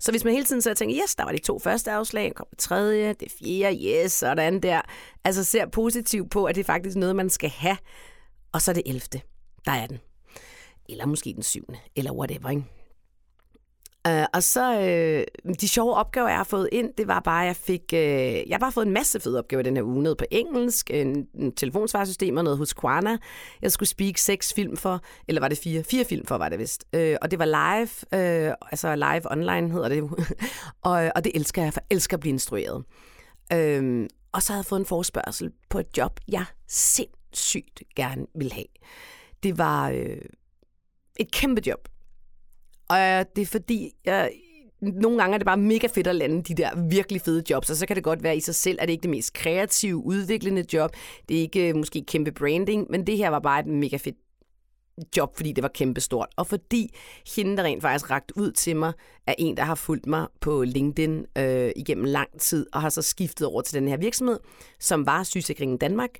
Så 0.00 0.10
hvis 0.10 0.24
man 0.24 0.32
hele 0.32 0.44
tiden 0.44 0.62
så 0.62 0.74
tænker, 0.74 0.96
yes, 1.02 1.14
der 1.14 1.24
var 1.24 1.32
de 1.32 1.38
to 1.38 1.58
første 1.58 1.90
afslag, 1.90 2.34
kom 2.34 2.46
det 2.50 2.58
tredje, 2.58 3.12
det 3.12 3.32
fjerde, 3.38 3.76
yes, 3.86 4.12
sådan 4.12 4.60
der. 4.60 4.80
Altså 5.24 5.44
ser 5.44 5.66
positivt 5.66 6.30
på, 6.30 6.44
at 6.44 6.54
det 6.54 6.60
er 6.60 6.64
faktisk 6.64 6.96
noget, 6.96 7.16
man 7.16 7.30
skal 7.30 7.50
have. 7.50 7.76
Og 8.52 8.62
så 8.62 8.72
det 8.72 8.82
11. 8.86 9.00
Der 9.66 9.72
er 9.72 9.86
den 9.86 9.98
eller 10.90 11.06
måske 11.06 11.32
den 11.34 11.42
syvende, 11.42 11.78
eller 11.96 12.12
whatever, 12.12 12.50
ikke? 12.50 12.64
Uh, 14.08 14.24
og 14.34 14.42
så 14.42 14.78
uh, 15.46 15.52
de 15.60 15.68
sjove 15.68 15.94
opgaver, 15.94 16.28
jeg 16.28 16.36
har 16.36 16.44
fået 16.44 16.68
ind, 16.72 16.90
det 16.98 17.08
var 17.08 17.20
bare, 17.20 17.42
at 17.42 17.46
jeg 17.46 17.56
fik, 17.56 17.82
uh, 17.92 17.98
jeg 17.98 18.44
har 18.50 18.58
bare 18.58 18.72
fået 18.72 18.86
en 18.86 18.92
masse 18.92 19.20
fede 19.20 19.38
opgaver 19.38 19.62
den 19.62 19.76
her 19.76 19.82
uge. 19.82 20.02
Noget 20.02 20.18
på 20.18 20.24
engelsk, 20.30 20.90
en, 20.90 21.26
en 21.34 21.52
telefonsvarsystem 21.52 22.36
og 22.36 22.44
noget 22.44 22.58
hos 22.58 22.74
Quana. 22.74 23.18
Jeg 23.62 23.72
skulle 23.72 23.88
speak 23.88 24.18
seks 24.18 24.52
film 24.54 24.76
for, 24.76 25.00
eller 25.28 25.40
var 25.40 25.48
det 25.48 25.58
fire? 25.58 25.84
Fire 25.84 26.04
film 26.04 26.26
for, 26.26 26.38
var 26.38 26.48
det 26.48 26.58
vist. 26.58 26.84
Uh, 26.96 27.14
og 27.22 27.30
det 27.30 27.38
var 27.38 27.44
live, 27.44 27.88
uh, 28.48 28.54
altså 28.70 28.94
live 28.96 29.32
online 29.32 29.72
hedder 29.72 29.88
det 29.88 30.02
og, 30.90 31.12
og 31.14 31.24
det 31.24 31.32
elsker 31.34 31.62
jeg, 31.62 31.72
for 31.72 31.80
jeg 31.80 31.94
elsker 31.94 32.16
at 32.16 32.20
blive 32.20 32.32
instrueret. 32.32 32.84
Uh, 33.54 34.06
og 34.32 34.42
så 34.42 34.52
havde 34.52 34.60
jeg 34.60 34.66
fået 34.66 34.80
en 34.80 34.86
forspørgsel 34.86 35.52
på 35.70 35.78
et 35.78 35.86
job, 35.96 36.20
jeg 36.28 36.44
sindssygt 36.68 37.82
gerne 37.96 38.26
ville 38.34 38.52
have. 38.52 38.66
Det 39.42 39.58
var... 39.58 39.90
Uh, 39.90 39.96
et 41.16 41.32
kæmpe 41.32 41.62
job. 41.66 41.88
Og 42.90 43.26
det 43.36 43.42
er 43.42 43.46
fordi, 43.46 43.92
jeg, 44.04 44.30
nogle 44.82 45.18
gange 45.18 45.34
er 45.34 45.38
det 45.38 45.46
bare 45.46 45.56
mega 45.56 45.86
fedt 45.86 46.06
at 46.06 46.16
lande 46.16 46.42
de 46.42 46.54
der 46.54 46.88
virkelig 46.88 47.20
fede 47.20 47.42
jobs, 47.50 47.70
og 47.70 47.76
så 47.76 47.86
kan 47.86 47.96
det 47.96 48.04
godt 48.04 48.22
være 48.22 48.36
i 48.36 48.40
sig 48.40 48.54
selv, 48.54 48.78
at 48.80 48.88
det 48.88 48.92
ikke 48.92 49.00
er 49.00 49.02
det 49.02 49.10
mest 49.10 49.32
kreative, 49.32 49.96
udviklende 49.96 50.64
job. 50.72 50.90
Det 51.28 51.36
er 51.36 51.40
ikke 51.40 51.68
øh, 51.68 51.76
måske 51.76 52.04
kæmpe 52.06 52.32
branding, 52.32 52.86
men 52.90 53.06
det 53.06 53.16
her 53.16 53.28
var 53.28 53.38
bare 53.38 53.60
et 53.60 53.66
mega 53.66 53.96
fedt 53.96 54.16
job, 55.16 55.36
fordi 55.36 55.52
det 55.52 55.62
var 55.62 55.70
kæmpestort. 55.74 56.28
Og 56.36 56.46
fordi 56.46 56.94
hende, 57.36 57.56
der 57.56 57.62
rent 57.62 57.82
faktisk 57.82 58.10
rakt 58.10 58.32
ud 58.36 58.52
til 58.52 58.76
mig, 58.76 58.92
er 59.26 59.34
en, 59.38 59.56
der 59.56 59.62
har 59.62 59.74
fulgt 59.74 60.06
mig 60.06 60.26
på 60.40 60.62
LinkedIn 60.62 61.26
øh, 61.38 61.70
igennem 61.76 62.04
lang 62.04 62.40
tid, 62.40 62.66
og 62.72 62.80
har 62.80 62.88
så 62.88 63.02
skiftet 63.02 63.46
over 63.46 63.62
til 63.62 63.74
den 63.74 63.88
her 63.88 63.96
virksomhed, 63.96 64.38
som 64.80 65.06
var 65.06 65.22
Sygesikringen 65.22 65.78
Danmark, 65.78 66.10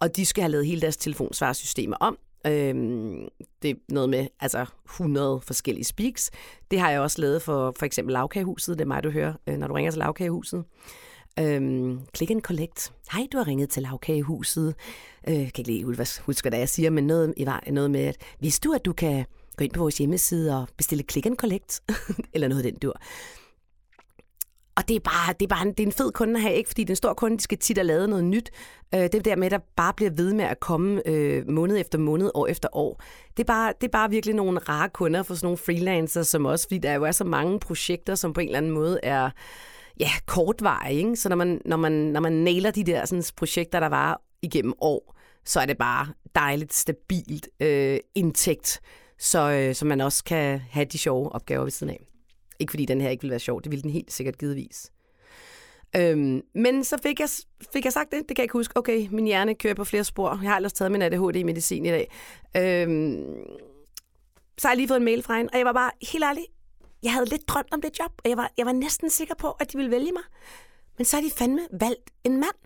og 0.00 0.16
de 0.16 0.26
skal 0.26 0.42
have 0.42 0.50
lavet 0.50 0.66
hele 0.66 0.80
deres 0.80 0.96
telefonsvarsystemer 0.96 1.96
om, 1.96 2.18
Øhm, 2.48 3.28
det 3.62 3.70
er 3.70 3.74
noget 3.88 4.08
med 4.08 4.26
altså 4.40 4.66
100 4.84 5.40
forskellige 5.40 5.84
speaks. 5.84 6.30
Det 6.70 6.80
har 6.80 6.90
jeg 6.90 7.00
også 7.00 7.20
lavet 7.20 7.42
for 7.42 7.74
for 7.78 7.86
eksempel 7.86 8.12
Lavkagehuset. 8.12 8.78
Det 8.78 8.84
er 8.84 8.88
mig, 8.88 9.04
du 9.04 9.10
hører, 9.10 9.34
øh, 9.46 9.58
når 9.58 9.66
du 9.66 9.74
ringer 9.74 9.90
til 9.90 9.98
Lavkagehuset. 9.98 10.64
Øhm, 11.40 12.00
click 12.16 12.30
and 12.30 12.42
collect. 12.42 12.92
Hej, 13.12 13.26
du 13.32 13.38
har 13.38 13.46
ringet 13.46 13.70
til 13.70 13.82
Lavkagehuset. 13.82 14.74
Øh, 15.28 15.34
kan 15.34 15.44
ikke 15.44 15.62
lige 15.62 15.84
huske, 16.26 16.48
hvad 16.48 16.58
jeg 16.58 16.68
siger, 16.68 16.90
men 16.90 17.06
noget, 17.06 17.34
noget 17.70 17.90
med, 17.90 18.00
at 18.00 18.16
hvis 18.38 18.60
du, 18.60 18.72
at 18.72 18.84
du 18.84 18.92
kan 18.92 19.24
gå 19.56 19.64
ind 19.64 19.72
på 19.72 19.80
vores 19.80 19.98
hjemmeside 19.98 20.60
og 20.60 20.68
bestille 20.76 21.04
click 21.10 21.26
and 21.26 21.36
collect, 21.36 21.82
eller 22.34 22.48
noget 22.48 22.62
af 22.64 22.72
den 22.72 22.78
dur. 22.80 23.00
Og 24.76 24.88
det 24.88 24.96
er 24.96 25.00
bare, 25.00 25.34
det 25.40 25.42
er 25.42 25.54
bare 25.54 25.62
en, 25.62 25.68
det 25.68 25.80
er 25.80 25.86
en 25.86 25.92
fed 25.92 26.12
kunde 26.12 26.34
at 26.34 26.40
have, 26.40 26.54
ikke? 26.54 26.68
fordi 26.68 26.84
den 26.84 26.96
store 26.96 27.14
kunde 27.14 27.36
de 27.36 27.42
skal 27.42 27.58
tit 27.58 27.78
have 27.78 27.86
lavet 27.86 28.08
noget 28.08 28.24
nyt. 28.24 28.50
Øh, 28.94 29.00
det 29.00 29.24
der 29.24 29.36
med, 29.36 29.46
at 29.46 29.52
der 29.52 29.58
bare 29.76 29.92
bliver 29.92 30.10
ved 30.10 30.32
med 30.32 30.44
at 30.44 30.60
komme 30.60 31.08
øh, 31.08 31.50
måned 31.50 31.80
efter 31.80 31.98
måned, 31.98 32.30
år 32.34 32.46
efter 32.46 32.68
år. 32.72 33.02
Det 33.36 33.42
er, 33.42 33.46
bare, 33.46 33.72
det 33.80 33.86
er 33.86 33.92
bare 33.92 34.10
virkelig 34.10 34.34
nogle 34.34 34.58
rare 34.58 34.88
kunder 34.88 35.22
for 35.22 35.34
sådan 35.34 35.46
nogle 35.46 35.58
freelancer 35.58 36.22
som 36.22 36.44
også, 36.44 36.66
fordi 36.66 36.78
der 36.78 36.94
jo 36.94 37.04
er 37.04 37.12
så 37.12 37.24
mange 37.24 37.60
projekter, 37.60 38.14
som 38.14 38.32
på 38.32 38.40
en 38.40 38.48
eller 38.48 38.58
anden 38.58 38.72
måde 38.72 39.00
er 39.02 39.30
ja, 40.00 40.10
kortvarige. 40.26 40.98
Ikke? 40.98 41.16
Så 41.16 41.28
når 41.28 41.36
man, 41.36 41.60
når, 41.64 41.76
man, 41.76 41.92
når 41.92 42.20
man 42.20 42.32
nailer 42.32 42.70
de 42.70 42.84
der 42.84 43.04
sådan, 43.04 43.24
projekter, 43.36 43.80
der 43.80 43.88
var 43.88 44.22
igennem 44.42 44.74
år, 44.80 45.16
så 45.44 45.60
er 45.60 45.66
det 45.66 45.78
bare 45.78 46.06
dejligt, 46.34 46.74
stabilt 46.74 47.48
øh, 47.60 47.98
indtægt, 48.14 48.80
så, 49.18 49.50
øh, 49.50 49.74
så 49.74 49.84
man 49.84 50.00
også 50.00 50.24
kan 50.24 50.60
have 50.70 50.84
de 50.84 50.98
sjove 50.98 51.32
opgaver 51.32 51.62
ved 51.62 51.70
siden 51.70 51.92
af. 51.92 52.15
Ikke 52.58 52.70
fordi 52.70 52.84
den 52.84 53.00
her 53.00 53.08
ikke 53.08 53.22
ville 53.22 53.30
være 53.30 53.40
sjov, 53.40 53.62
det 53.62 53.70
ville 53.70 53.82
den 53.82 53.90
helt 53.90 54.12
sikkert 54.12 54.38
givetvis. 54.38 54.92
Øhm, 55.96 56.42
men 56.54 56.84
så 56.84 56.96
fik 57.02 57.20
jeg, 57.20 57.28
fik 57.72 57.84
jeg 57.84 57.92
sagt 57.92 58.12
det, 58.12 58.18
det 58.18 58.36
kan 58.36 58.42
jeg 58.42 58.44
ikke 58.44 58.52
huske. 58.52 58.76
Okay, 58.76 59.08
min 59.10 59.24
hjerne 59.24 59.54
kører 59.54 59.74
på 59.74 59.84
flere 59.84 60.04
spor. 60.04 60.38
Jeg 60.42 60.50
har 60.50 60.56
ellers 60.56 60.72
taget 60.72 60.92
min 60.92 61.02
ADHD-medicin 61.02 61.86
i 61.86 61.88
dag. 61.88 62.10
Øhm, 62.56 63.36
så 64.58 64.68
har 64.68 64.72
jeg 64.72 64.76
lige 64.76 64.88
fået 64.88 64.98
en 64.98 65.04
mail 65.04 65.22
fra 65.22 65.36
hende, 65.36 65.50
og 65.52 65.58
jeg 65.58 65.66
var 65.66 65.72
bare 65.72 65.90
helt 66.12 66.24
ærlig, 66.24 66.44
jeg 67.02 67.12
havde 67.12 67.26
lidt 67.28 67.48
drømt 67.48 67.74
om 67.74 67.80
det 67.80 67.98
job, 67.98 68.12
og 68.24 68.30
jeg 68.30 68.36
var, 68.36 68.52
jeg 68.58 68.66
var 68.66 68.72
næsten 68.72 69.10
sikker 69.10 69.34
på, 69.34 69.50
at 69.50 69.72
de 69.72 69.76
ville 69.76 69.90
vælge 69.90 70.12
mig. 70.12 70.22
Men 70.98 71.04
så 71.04 71.16
har 71.16 71.22
de 71.22 71.30
fandme 71.30 71.60
valgt 71.80 72.10
en 72.24 72.32
mand. 72.32 72.56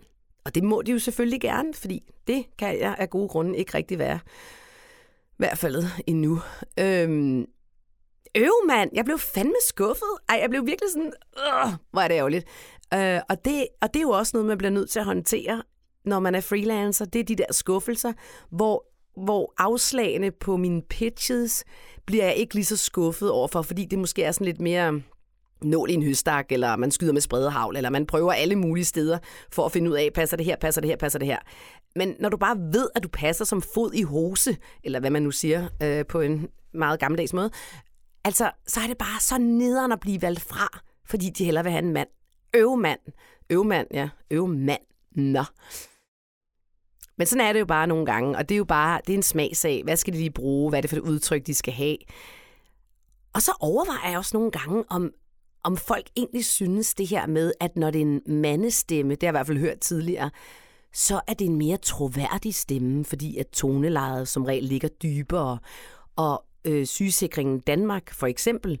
Og 0.43 0.55
det 0.55 0.63
må 0.63 0.81
de 0.81 0.91
jo 0.91 0.99
selvfølgelig 0.99 1.41
gerne, 1.41 1.73
fordi 1.73 2.03
det 2.27 2.45
kan 2.57 2.79
jeg 2.79 2.95
af 2.97 3.09
gode 3.09 3.29
grunde 3.29 3.57
ikke 3.57 3.73
rigtig 3.73 3.99
være. 3.99 4.19
I 5.31 5.37
hvert 5.37 5.57
fald 5.57 5.83
endnu. 6.07 6.41
Øhm, 6.79 7.45
øv, 8.37 8.53
mand, 8.67 8.89
jeg 8.93 9.05
blev 9.05 9.19
fandme 9.19 9.55
skuffet. 9.67 10.09
Ej, 10.29 10.37
jeg 10.41 10.49
blev 10.49 10.65
virkelig 10.65 10.89
sådan, 10.91 11.13
Åh, 11.37 11.71
hvor 11.91 12.01
er 12.01 12.07
det 12.07 12.15
ærgerligt. 12.15 12.45
Øh, 12.93 13.19
og, 13.29 13.45
det, 13.45 13.67
og 13.81 13.93
det 13.93 13.99
er 13.99 14.03
jo 14.03 14.09
også 14.09 14.31
noget, 14.33 14.47
man 14.47 14.57
bliver 14.57 14.71
nødt 14.71 14.89
til 14.89 14.99
at 14.99 15.05
håndtere, 15.05 15.63
når 16.05 16.19
man 16.19 16.35
er 16.35 16.41
freelancer. 16.41 17.05
Det 17.05 17.19
er 17.19 17.23
de 17.23 17.35
der 17.35 17.53
skuffelser, 17.53 18.13
hvor, 18.49 18.85
hvor 19.23 19.53
afslagene 19.57 20.31
på 20.31 20.57
mine 20.57 20.81
pitches 20.81 21.63
bliver 22.05 22.25
jeg 22.25 22.35
ikke 22.35 22.55
lige 22.55 22.65
så 22.65 22.77
skuffet 22.77 23.31
overfor, 23.31 23.61
fordi 23.61 23.85
det 23.85 23.99
måske 23.99 24.23
er 24.23 24.31
sådan 24.31 24.45
lidt 24.45 24.61
mere 24.61 25.01
nål 25.63 25.89
i 25.89 25.93
en 25.93 26.03
høstak, 26.03 26.51
eller 26.51 26.75
man 26.75 26.91
skyder 26.91 27.13
med 27.13 27.21
spredehavl, 27.21 27.77
eller 27.77 27.89
man 27.89 28.05
prøver 28.05 28.33
alle 28.33 28.55
mulige 28.55 28.85
steder 28.85 29.17
for 29.51 29.65
at 29.65 29.71
finde 29.71 29.91
ud 29.91 29.95
af, 29.95 30.09
passer 30.15 30.37
det 30.37 30.45
her, 30.45 30.55
passer 30.61 30.81
det 30.81 30.89
her, 30.89 30.97
passer 30.97 31.19
det 31.19 31.27
her. 31.27 31.37
Men 31.95 32.15
når 32.19 32.29
du 32.29 32.37
bare 32.37 32.57
ved, 32.57 32.89
at 32.95 33.03
du 33.03 33.07
passer 33.13 33.45
som 33.45 33.61
fod 33.61 33.93
i 33.93 34.01
hose, 34.01 34.57
eller 34.83 34.99
hvad 34.99 35.09
man 35.09 35.21
nu 35.21 35.31
siger 35.31 35.67
øh, 35.83 36.05
på 36.05 36.21
en 36.21 36.47
meget 36.73 36.99
gammeldags 36.99 37.33
måde, 37.33 37.51
Altså, 38.23 38.51
så 38.67 38.79
er 38.79 38.87
det 38.87 38.97
bare 38.97 39.19
så 39.19 39.37
nederen 39.37 39.91
at 39.91 39.99
blive 39.99 40.21
valgt 40.21 40.41
fra, 40.41 40.79
fordi 41.05 41.29
de 41.29 41.45
hellere 41.45 41.63
vil 41.63 41.71
have 41.71 41.83
en 41.83 41.93
mand. 41.93 42.09
Øvemand. 42.55 42.99
Øvemand, 43.49 43.87
ja. 43.93 44.09
Øvemand. 44.31 44.81
Nå. 45.11 45.43
Men 47.17 47.27
sådan 47.27 47.47
er 47.47 47.53
det 47.53 47.59
jo 47.59 47.65
bare 47.65 47.87
nogle 47.87 48.05
gange, 48.05 48.37
og 48.37 48.49
det 48.49 48.55
er 48.55 48.57
jo 48.57 48.65
bare 48.65 49.01
det 49.07 49.13
er 49.13 49.17
en 49.17 49.23
smagsag. 49.23 49.83
Hvad 49.83 49.95
skal 49.95 50.13
de 50.13 50.17
lige 50.17 50.31
bruge? 50.31 50.69
Hvad 50.69 50.79
er 50.79 50.81
det 50.81 50.89
for 50.89 50.97
et 50.97 51.01
udtryk, 51.01 51.47
de 51.47 51.53
skal 51.53 51.73
have? 51.73 51.97
Og 53.33 53.41
så 53.41 53.51
overvejer 53.59 54.09
jeg 54.09 54.17
også 54.17 54.37
nogle 54.37 54.51
gange, 54.51 54.83
om, 54.89 55.11
om 55.63 55.77
folk 55.77 56.09
egentlig 56.15 56.45
synes 56.45 56.93
det 56.93 57.07
her 57.07 57.27
med, 57.27 57.53
at 57.59 57.75
når 57.75 57.91
det 57.91 58.01
er 58.01 58.05
en 58.05 58.21
mandestemme, 58.25 59.15
det 59.15 59.23
har 59.23 59.27
jeg 59.27 59.31
i 59.31 59.37
hvert 59.37 59.47
fald 59.47 59.57
hørt 59.57 59.79
tidligere, 59.79 60.31
så 60.93 61.21
er 61.27 61.33
det 61.33 61.45
en 61.45 61.57
mere 61.57 61.77
troværdig 61.77 62.55
stemme, 62.55 63.05
fordi 63.05 63.37
at 63.37 63.47
tonelejet 63.47 64.27
som 64.27 64.45
regel 64.45 64.63
ligger 64.63 64.89
dybere. 64.89 65.59
Og 66.15 66.45
øh, 66.65 66.85
sygesikringen 66.85 67.59
Danmark 67.59 68.13
for 68.13 68.27
eksempel 68.27 68.79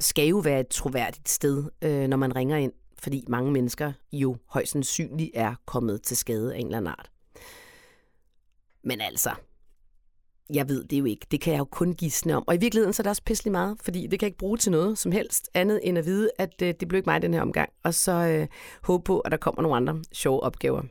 skal 0.00 0.28
jo 0.28 0.38
være 0.38 0.60
et 0.60 0.68
troværdigt 0.68 1.28
sted, 1.28 1.64
øh, 1.82 2.08
når 2.08 2.16
man 2.16 2.36
ringer 2.36 2.56
ind, 2.56 2.72
fordi 2.98 3.24
mange 3.28 3.52
mennesker 3.52 3.92
jo 4.12 4.36
højst 4.46 4.72
sandsynligt 4.72 5.30
er 5.34 5.54
kommet 5.66 6.02
til 6.02 6.16
skade 6.16 6.54
af 6.54 6.58
en 6.58 6.66
eller 6.66 6.76
anden 6.76 6.94
art. 6.98 7.10
Men 8.84 9.00
altså, 9.00 9.30
jeg 10.54 10.68
ved 10.68 10.84
det 10.84 10.98
jo 10.98 11.04
ikke. 11.04 11.26
Det 11.30 11.40
kan 11.40 11.52
jeg 11.52 11.58
jo 11.58 11.64
kun 11.64 11.94
gisne 11.94 12.36
om. 12.36 12.44
Og 12.46 12.54
i 12.54 12.58
virkeligheden 12.58 12.92
så 12.92 13.00
er 13.00 13.04
det 13.04 13.10
også 13.10 13.22
pisselig 13.24 13.52
meget, 13.52 13.76
fordi 13.82 14.02
det 14.02 14.18
kan 14.18 14.26
jeg 14.26 14.28
ikke 14.28 14.38
bruge 14.38 14.58
til 14.58 14.72
noget 14.72 14.98
som 14.98 15.12
helst 15.12 15.50
andet 15.54 15.80
end 15.82 15.98
at 15.98 16.06
vide, 16.06 16.30
at 16.38 16.62
øh, 16.62 16.74
det 16.80 16.88
blev 16.88 16.98
ikke 16.98 17.10
mig 17.10 17.22
den 17.22 17.34
her 17.34 17.42
omgang. 17.42 17.70
Og 17.82 17.94
så 17.94 18.12
øh, 18.12 18.46
håbe 18.82 19.04
på, 19.04 19.20
at 19.20 19.32
der 19.32 19.38
kommer 19.38 19.62
nogle 19.62 19.76
andre 19.76 20.02
sjove 20.12 20.40
opgaver. 20.40 20.82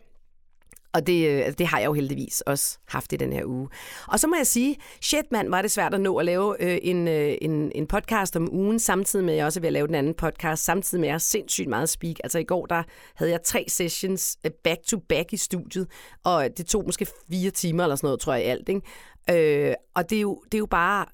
Og 0.98 1.08
det, 1.08 1.28
øh, 1.30 1.54
det 1.58 1.68
har 1.68 1.80
jeg 1.80 1.86
jo 1.86 1.94
heldigvis 1.94 2.42
også 2.42 2.78
haft 2.88 3.14
i 3.14 3.16
den 3.16 3.34
her 3.34 3.46
uge. 3.46 3.70
Og 4.08 4.20
så 4.20 4.28
må 4.28 4.36
jeg 4.36 4.48
sige, 4.48 4.78
shit 5.02 5.32
mand, 5.32 5.50
var 5.50 5.62
det 5.62 5.72
svært 5.72 5.94
at 5.94 6.02
nå 6.02 6.18
at 6.18 6.26
lave 6.26 6.64
øh, 6.64 6.78
en, 6.82 7.08
øh, 7.08 7.38
en, 7.42 7.72
en 7.76 7.88
podcast 7.88 8.36
om 8.36 8.54
ugen, 8.54 8.80
samtidig 8.80 9.26
med 9.26 9.34
at 9.34 9.38
jeg 9.38 9.46
også 9.46 9.60
er 9.60 9.62
ved 9.62 9.68
at 9.68 9.74
lave 9.74 9.88
den 9.88 9.96
anden 9.96 10.14
podcast, 10.14 10.64
samtidig 10.64 11.00
med 11.00 11.08
at 11.08 11.10
jeg 11.10 11.14
har 11.14 11.20
sindssygt 11.20 11.68
meget 11.68 11.90
speak. 11.90 12.16
Altså 12.24 12.40
i 12.40 12.44
går, 12.44 12.66
der 12.66 12.84
havde 13.16 13.32
jeg 13.32 13.44
tre 13.44 13.66
sessions 13.68 14.38
øh, 14.46 14.52
back 14.64 14.84
to 14.84 14.98
back 15.10 15.34
i 15.34 15.38
studiet, 15.38 15.88
og 16.24 16.50
det 16.58 16.66
tog 16.66 16.86
måske 16.86 17.08
fire 17.32 17.52
timer 17.52 17.84
eller 17.84 17.96
sådan 17.96 18.08
noget, 18.08 18.20
tror 18.20 18.34
jeg 18.34 18.44
i 18.44 18.48
alt. 18.48 18.70
Ikke? 18.70 19.70
Øh, 19.70 19.74
og 19.96 20.10
det 20.10 20.16
er, 20.16 20.22
jo, 20.22 20.42
det 20.46 20.54
er 20.54 20.60
jo 20.60 20.66
bare 20.66 21.06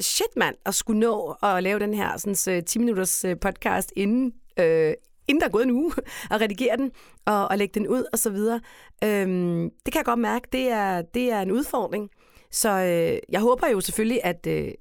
shit 0.00 0.36
mand, 0.36 0.54
at 0.66 0.74
skulle 0.74 1.00
nå 1.00 1.36
at 1.42 1.62
lave 1.62 1.78
den 1.78 1.94
her 1.94 2.16
sådan, 2.16 2.56
øh, 2.56 2.62
10 2.62 2.78
minutters 2.78 3.24
podcast 3.40 3.92
inden, 3.96 4.32
øh, 4.58 4.94
inden 5.28 5.40
der 5.40 5.46
er 5.46 5.50
gået 5.50 5.62
en 5.62 5.70
uge, 5.70 5.92
at 6.30 6.40
redigere 6.40 6.76
den 6.76 6.90
og, 7.26 7.48
og 7.48 7.58
lægge 7.58 7.80
den 7.80 7.88
ud 7.88 8.04
og 8.12 8.18
så 8.18 8.30
videre. 8.30 8.60
Øhm, 9.04 9.70
det 9.84 9.92
kan 9.92 9.98
jeg 9.98 10.04
godt 10.04 10.18
mærke, 10.18 10.48
det 10.52 10.68
er, 10.68 11.02
det 11.02 11.32
er 11.32 11.40
en 11.40 11.50
udfordring. 11.50 12.10
Så 12.50 12.70
øh, 12.70 13.18
jeg 13.28 13.40
håber 13.40 13.68
jo 13.68 13.80
selvfølgelig, 13.80 14.20
at 14.24 14.46
øh, 14.46 14.72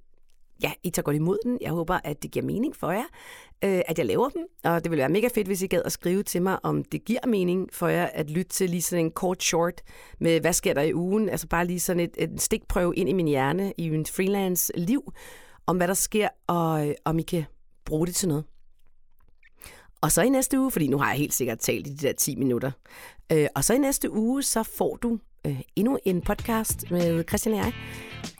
ja, 0.63 0.71
I 0.83 0.89
tager 0.89 1.03
godt 1.03 1.15
imod 1.15 1.37
den. 1.43 1.57
Jeg 1.61 1.71
håber, 1.71 1.99
at 2.03 2.23
det 2.23 2.31
giver 2.31 2.45
mening 2.45 2.75
for 2.75 2.91
jer, 2.91 3.05
øh, 3.63 3.81
at 3.87 3.97
jeg 3.97 4.05
laver 4.05 4.29
dem. 4.29 4.41
Og 4.63 4.83
det 4.83 4.91
ville 4.91 4.99
være 4.99 5.09
mega 5.09 5.27
fedt, 5.35 5.47
hvis 5.47 5.61
I 5.61 5.67
gad 5.67 5.81
at 5.85 5.91
skrive 5.91 6.23
til 6.23 6.41
mig, 6.41 6.65
om 6.65 6.83
det 6.83 7.05
giver 7.05 7.27
mening 7.27 7.69
for 7.71 7.87
jer 7.87 8.05
at 8.05 8.29
lytte 8.29 8.49
til 8.49 8.69
lige 8.69 8.81
sådan 8.81 9.05
en 9.05 9.11
kort 9.11 9.43
short 9.43 9.81
med, 10.19 10.41
hvad 10.41 10.53
sker 10.53 10.73
der 10.73 10.81
i 10.81 10.93
ugen? 10.93 11.29
Altså 11.29 11.47
bare 11.47 11.65
lige 11.65 11.79
sådan 11.79 11.99
et, 11.99 12.15
et 12.17 12.41
stikprøve 12.41 12.95
ind 12.95 13.09
i 13.09 13.13
min 13.13 13.27
hjerne, 13.27 13.73
i 13.77 13.89
min 13.89 14.05
freelance 14.05 14.71
liv, 14.75 15.13
om 15.67 15.77
hvad 15.77 15.87
der 15.87 15.93
sker, 15.93 16.27
og 16.47 16.87
øh, 16.87 16.95
om 17.05 17.19
I 17.19 17.21
kan 17.21 17.43
bruge 17.85 18.07
det 18.07 18.15
til 18.15 18.27
noget. 18.27 18.43
Og 20.03 20.11
så 20.11 20.21
i 20.21 20.29
næste 20.29 20.59
uge, 20.59 20.71
fordi 20.71 20.87
nu 20.87 20.97
har 20.97 21.09
jeg 21.09 21.17
helt 21.17 21.33
sikkert 21.33 21.59
talt 21.59 21.87
i 21.87 21.89
de 21.89 22.07
der 22.07 22.13
10 22.13 22.35
minutter, 22.35 22.71
øh, 23.31 23.47
og 23.55 23.63
så 23.63 23.73
i 23.73 23.77
næste 23.77 24.11
uge, 24.11 24.43
så 24.43 24.63
får 24.63 24.95
du 24.95 25.19
øh, 25.47 25.59
endnu 25.75 25.97
en 26.05 26.21
podcast 26.21 26.91
med 26.91 27.23
Christian 27.27 27.55
og 27.55 27.61
jeg. 27.65 27.73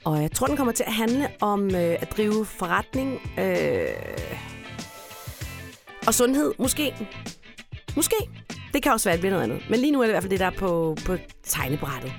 Og 0.05 0.21
jeg 0.21 0.31
tror, 0.31 0.47
den 0.47 0.57
kommer 0.57 0.73
til 0.73 0.83
at 0.87 0.93
handle 0.93 1.29
om 1.41 1.65
øh, 1.65 1.95
at 2.01 2.13
drive 2.17 2.45
forretning 2.45 3.21
øh, 3.39 3.87
og 6.07 6.13
sundhed. 6.13 6.53
Måske. 6.59 7.09
Måske. 7.95 8.15
Det 8.73 8.83
kan 8.83 8.91
også 8.91 9.09
være, 9.09 9.17
at 9.17 9.23
det 9.23 9.31
noget 9.31 9.43
andet. 9.43 9.61
Men 9.69 9.79
lige 9.79 9.91
nu 9.91 9.99
er 9.99 10.03
det 10.03 10.09
i 10.09 10.13
hvert 10.13 10.23
fald 10.23 10.31
det, 10.31 10.39
der 10.39 10.45
er 10.45 10.57
på, 10.57 10.97
på 11.05 11.17
tegnebrættet. 11.43 12.11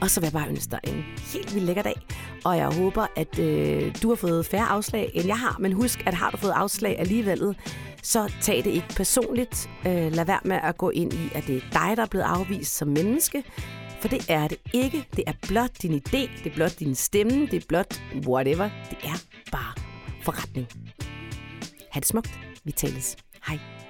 Og 0.00 0.10
så 0.10 0.20
vil 0.20 0.26
jeg 0.26 0.32
bare 0.32 0.48
ønske 0.48 0.70
dig 0.70 0.80
en 0.84 1.04
helt 1.32 1.54
vildt 1.54 1.66
lækker 1.66 1.82
dag. 1.82 2.06
Og 2.44 2.56
jeg 2.56 2.66
håber, 2.66 3.06
at 3.16 3.38
øh, 3.38 3.94
du 4.02 4.08
har 4.08 4.16
fået 4.16 4.46
færre 4.46 4.66
afslag, 4.66 5.10
end 5.14 5.26
jeg 5.26 5.38
har. 5.38 5.56
Men 5.60 5.72
husk, 5.72 6.02
at 6.06 6.14
har 6.14 6.30
du 6.30 6.36
fået 6.36 6.52
afslag 6.52 6.98
alligevel, 6.98 7.56
så 8.02 8.32
tag 8.40 8.56
det 8.56 8.70
ikke 8.70 8.88
personligt. 8.96 9.70
Øh, 9.86 10.12
lad 10.12 10.24
være 10.24 10.40
med 10.44 10.58
at 10.62 10.76
gå 10.76 10.90
ind 10.90 11.12
i, 11.12 11.30
at 11.34 11.44
det 11.46 11.56
er 11.56 11.60
dig, 11.60 11.96
der 11.96 12.02
er 12.02 12.06
blevet 12.06 12.24
afvist 12.24 12.76
som 12.76 12.88
menneske. 12.88 13.44
For 14.00 14.08
det 14.08 14.26
er 14.28 14.48
det 14.48 14.58
ikke. 14.72 15.04
Det 15.16 15.24
er 15.26 15.32
blot 15.48 15.82
din 15.82 15.94
idé, 15.94 16.18
det 16.44 16.46
er 16.46 16.54
blot 16.54 16.78
din 16.78 16.94
stemme, 16.94 17.46
det 17.46 17.54
er 17.54 17.66
blot 17.68 18.02
whatever. 18.26 18.70
Det 18.90 18.98
er 19.04 19.22
bare 19.52 19.74
forretning. 20.22 20.66
Ha' 21.90 22.00
det 22.00 22.08
smukt. 22.08 22.40
Vi 22.64 22.72
tales. 22.72 23.16
Hej. 23.46 23.81